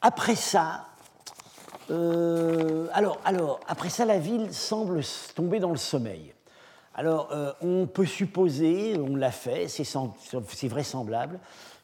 [0.00, 0.86] Après ça,
[1.90, 2.88] euh,
[3.68, 5.00] après ça, la ville semble
[5.34, 6.32] tomber dans le sommeil.
[6.94, 11.38] Alors, on peut supposer, on l'a fait, c'est vraisemblable,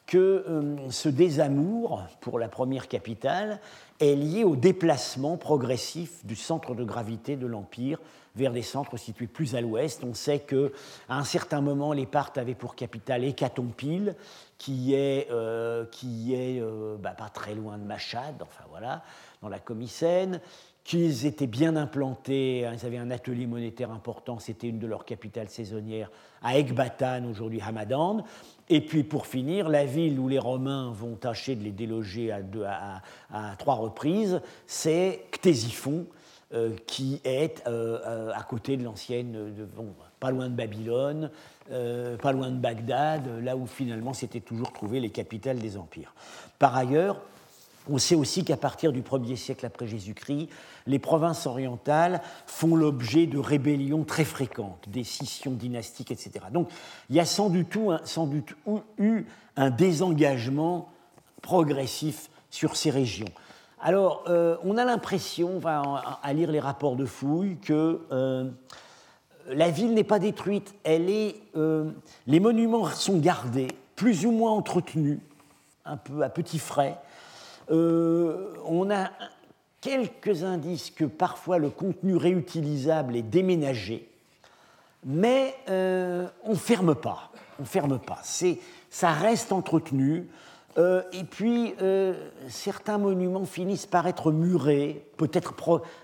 [0.07, 0.43] que
[0.89, 3.59] ce désamour pour la première capitale
[4.03, 7.99] est lié au déplacement progressif du centre de gravité de l'Empire
[8.35, 10.03] vers des centres situés plus à l'ouest.
[10.03, 10.69] On sait qu'à
[11.09, 14.15] un certain moment, les Parthes avaient pour capitale Hécatompyle,
[14.57, 19.03] qui est, euh, qui est euh, bah, pas très loin de Machad, enfin voilà,
[19.41, 20.39] dans la Comicène,
[20.83, 25.05] qu'ils étaient bien implantés, hein, ils avaient un atelier monétaire important, c'était une de leurs
[25.05, 26.11] capitales saisonnières,
[26.41, 28.25] à Ecbatane, aujourd'hui Hamadan.
[28.69, 32.41] Et puis pour finir, la ville où les Romains vont tâcher de les déloger à,
[32.41, 33.01] deux, à,
[33.57, 36.05] trois reprises, c'est Ctésiphon,
[36.53, 39.55] euh, qui est euh, euh, à côté de l'ancienne,
[40.19, 41.31] pas loin de Babylone,
[42.21, 46.13] pas loin de Bagdad, là où finalement s'étaient toujours trouvées les capitales des empires.
[46.59, 47.21] Par ailleurs,
[47.89, 50.49] on sait aussi qu'à partir du 1er siècle après Jésus-Christ,
[50.87, 56.45] les provinces orientales font l'objet de rébellions très fréquentes, des scissions dynastiques, etc.
[56.51, 56.69] Donc
[57.09, 58.55] il y a sans doute, sans doute
[58.97, 59.25] eu
[59.55, 60.89] un désengagement
[61.41, 63.29] progressif sur ces régions.
[63.85, 68.49] Alors, euh, on a l'impression, à lire les rapports de fouilles, que euh,
[69.49, 70.73] la ville n'est pas détruite.
[70.85, 71.91] Elle est, euh,
[72.25, 73.67] les monuments sont gardés,
[73.97, 75.19] plus ou moins entretenus,
[75.83, 76.97] un peu à petits frais.
[77.73, 79.09] On a
[79.81, 84.09] quelques indices que parfois le contenu réutilisable est déménagé,
[85.05, 87.31] mais on ne ferme pas.
[87.59, 88.21] On ferme pas.
[88.89, 90.27] Ça reste entretenu.
[90.77, 92.13] Euh, et puis, euh,
[92.49, 95.53] certains monuments finissent par être murés, peut-être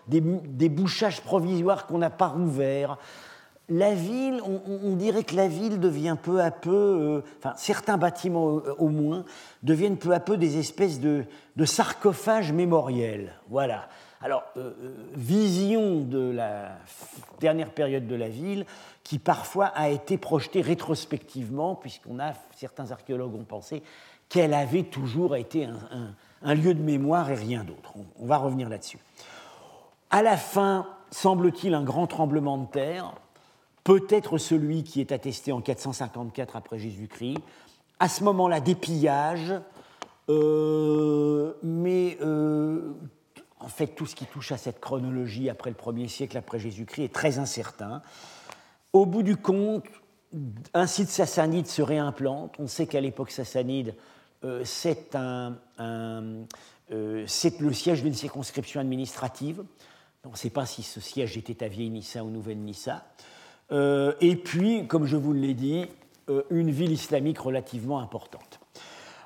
[0.08, 2.98] des, bouchages provisoires qu'on n'a pas rouverts.
[3.70, 8.62] La ville, on, dirait que la ville devient peu à peu, euh, enfin certains bâtiments
[8.80, 9.26] au, moins,
[9.62, 11.26] deviennent peu à peu des espèces de,
[11.66, 13.34] sarcophages mémoriels.
[13.50, 13.88] Voilà.
[14.22, 14.44] Alors,
[15.14, 16.78] vision de la
[17.40, 18.66] dernière période de la ville,
[19.04, 23.82] qui parfois a été projetée rétrospectivement, puisqu'on a, certains archéologues ont pensé
[24.30, 25.68] qu'elle avait toujours été
[26.44, 27.94] un, lieu de mémoire et rien d'autre.
[28.20, 29.00] On, va revenir là-dessus.
[30.12, 33.14] À la fin, semble-t-il, un grand tremblement de terre,
[33.84, 37.40] peut-être celui qui est attesté en 454 après Jésus-Christ.
[38.00, 39.54] À ce moment-là, des pillages,
[40.30, 42.94] euh, mais euh,
[43.60, 47.04] en fait, tout ce qui touche à cette chronologie après le 1er siècle après Jésus-Christ
[47.04, 48.02] est très incertain.
[48.94, 49.86] Au bout du compte,
[50.74, 52.56] un site sassanide se réimplante.
[52.60, 53.96] On sait qu'à l'époque sassanide,
[54.46, 55.10] euh, c'est
[57.60, 59.64] le siège d'une circonscription administrative.
[60.26, 63.06] On ne sait pas si ce siège était à Vieille-Nissa ou Nouvelle-Nissa.
[63.72, 65.86] Euh, et puis, comme je vous l'ai dit,
[66.52, 68.60] une ville islamique relativement importante.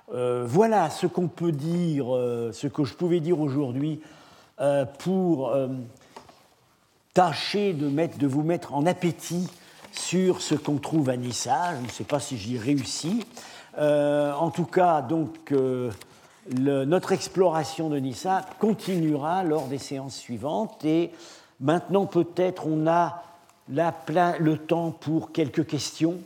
[0.09, 2.05] voilà ce qu'on peut dire,
[2.53, 3.99] ce que je pouvais dire aujourd'hui
[4.99, 5.53] pour
[7.13, 9.47] tâcher de, vous mettre en appétit
[9.91, 11.75] sur ce qu'on trouve à Nissa.
[11.79, 13.23] Je ne sais pas si j'y réussis.
[13.77, 15.91] Euh, en tout cas, donc, euh,
[16.49, 21.11] notre exploration de Nissa continuera lors des séances suivantes et
[21.59, 23.23] maintenant peut-être on a
[23.69, 26.19] le temps pour quelques questions.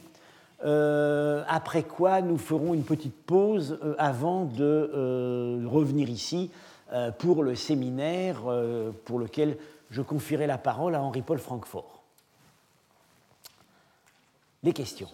[0.65, 6.51] Euh, après quoi, nous ferons une petite pause avant de revenir ici
[7.19, 8.41] pour le séminaire
[9.05, 9.57] pour lequel
[9.89, 12.01] je confierai la parole à Henri-Paul Francfort.
[14.63, 15.07] Les questions.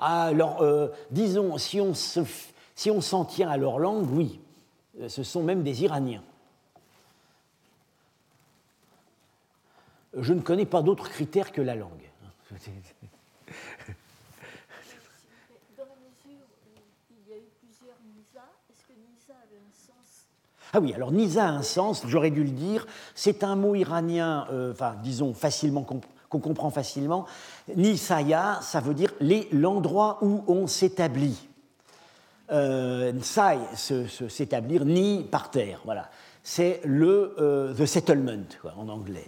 [0.00, 4.40] alors, euh, disons, si on, si on s'en tient à leur langue, oui,
[4.98, 6.22] euh, ce sont même des Iraniens.
[10.16, 12.10] Je ne connais pas d'autres critères que la langue.
[12.50, 12.56] Dans
[15.84, 16.80] la mesure où
[17.10, 20.26] il y a eu plusieurs Nisa, est-ce que Nisa avait un sens
[20.72, 22.86] Ah oui, alors Nisa a un sens, j'aurais dû le dire.
[23.14, 27.26] C'est un mot iranien, euh, enfin, disons, facilement qu'on comprend facilement.
[27.76, 29.12] Nisaya, ça veut dire
[29.52, 31.48] l'endroit où on s'établit.
[32.50, 36.10] Euh, s'établir, ni par terre, voilà.
[36.42, 39.26] C'est le euh, the settlement en anglais,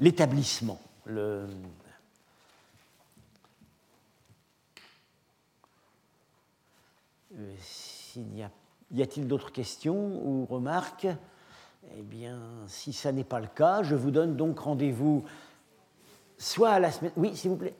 [0.00, 0.80] l'établissement.
[1.04, 1.46] Le,
[7.36, 7.54] euh,
[8.16, 8.50] y a,
[8.92, 11.06] y a-t-il d'autres questions ou remarques?
[11.96, 15.24] Eh bien, si ça n'est pas le cas, je vous donne donc rendez-vous
[16.38, 17.12] soit à la semaine.
[17.16, 17.74] Oui, s'il vous plaît.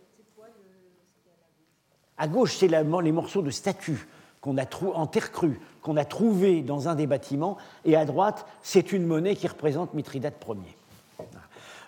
[2.17, 4.07] À gauche, c'est les morceaux de statues
[4.41, 4.65] qu'on a
[4.95, 9.07] en terre crue qu'on a trouvés dans un des bâtiments, et à droite, c'est une
[9.07, 11.27] monnaie qui représente Mithridate Ier.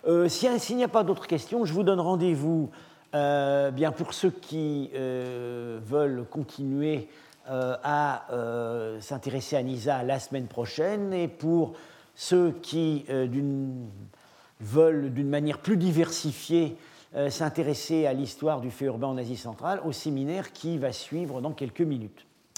[0.06, 2.70] Euh, S'il n'y a pas d'autres questions, je vous donne rendez-vous
[3.14, 7.08] euh, bien pour ceux qui euh, veulent continuer
[7.52, 8.26] à
[9.00, 11.74] s'intéresser à Nisa la semaine prochaine, et pour
[12.14, 13.04] ceux qui,
[14.60, 16.76] veulent d'une manière plus diversifiée
[17.28, 21.50] s'intéresser à l'histoire du fait urbain en Asie centrale, au séminaire qui va suivre dans
[21.50, 22.24] quelques minutes.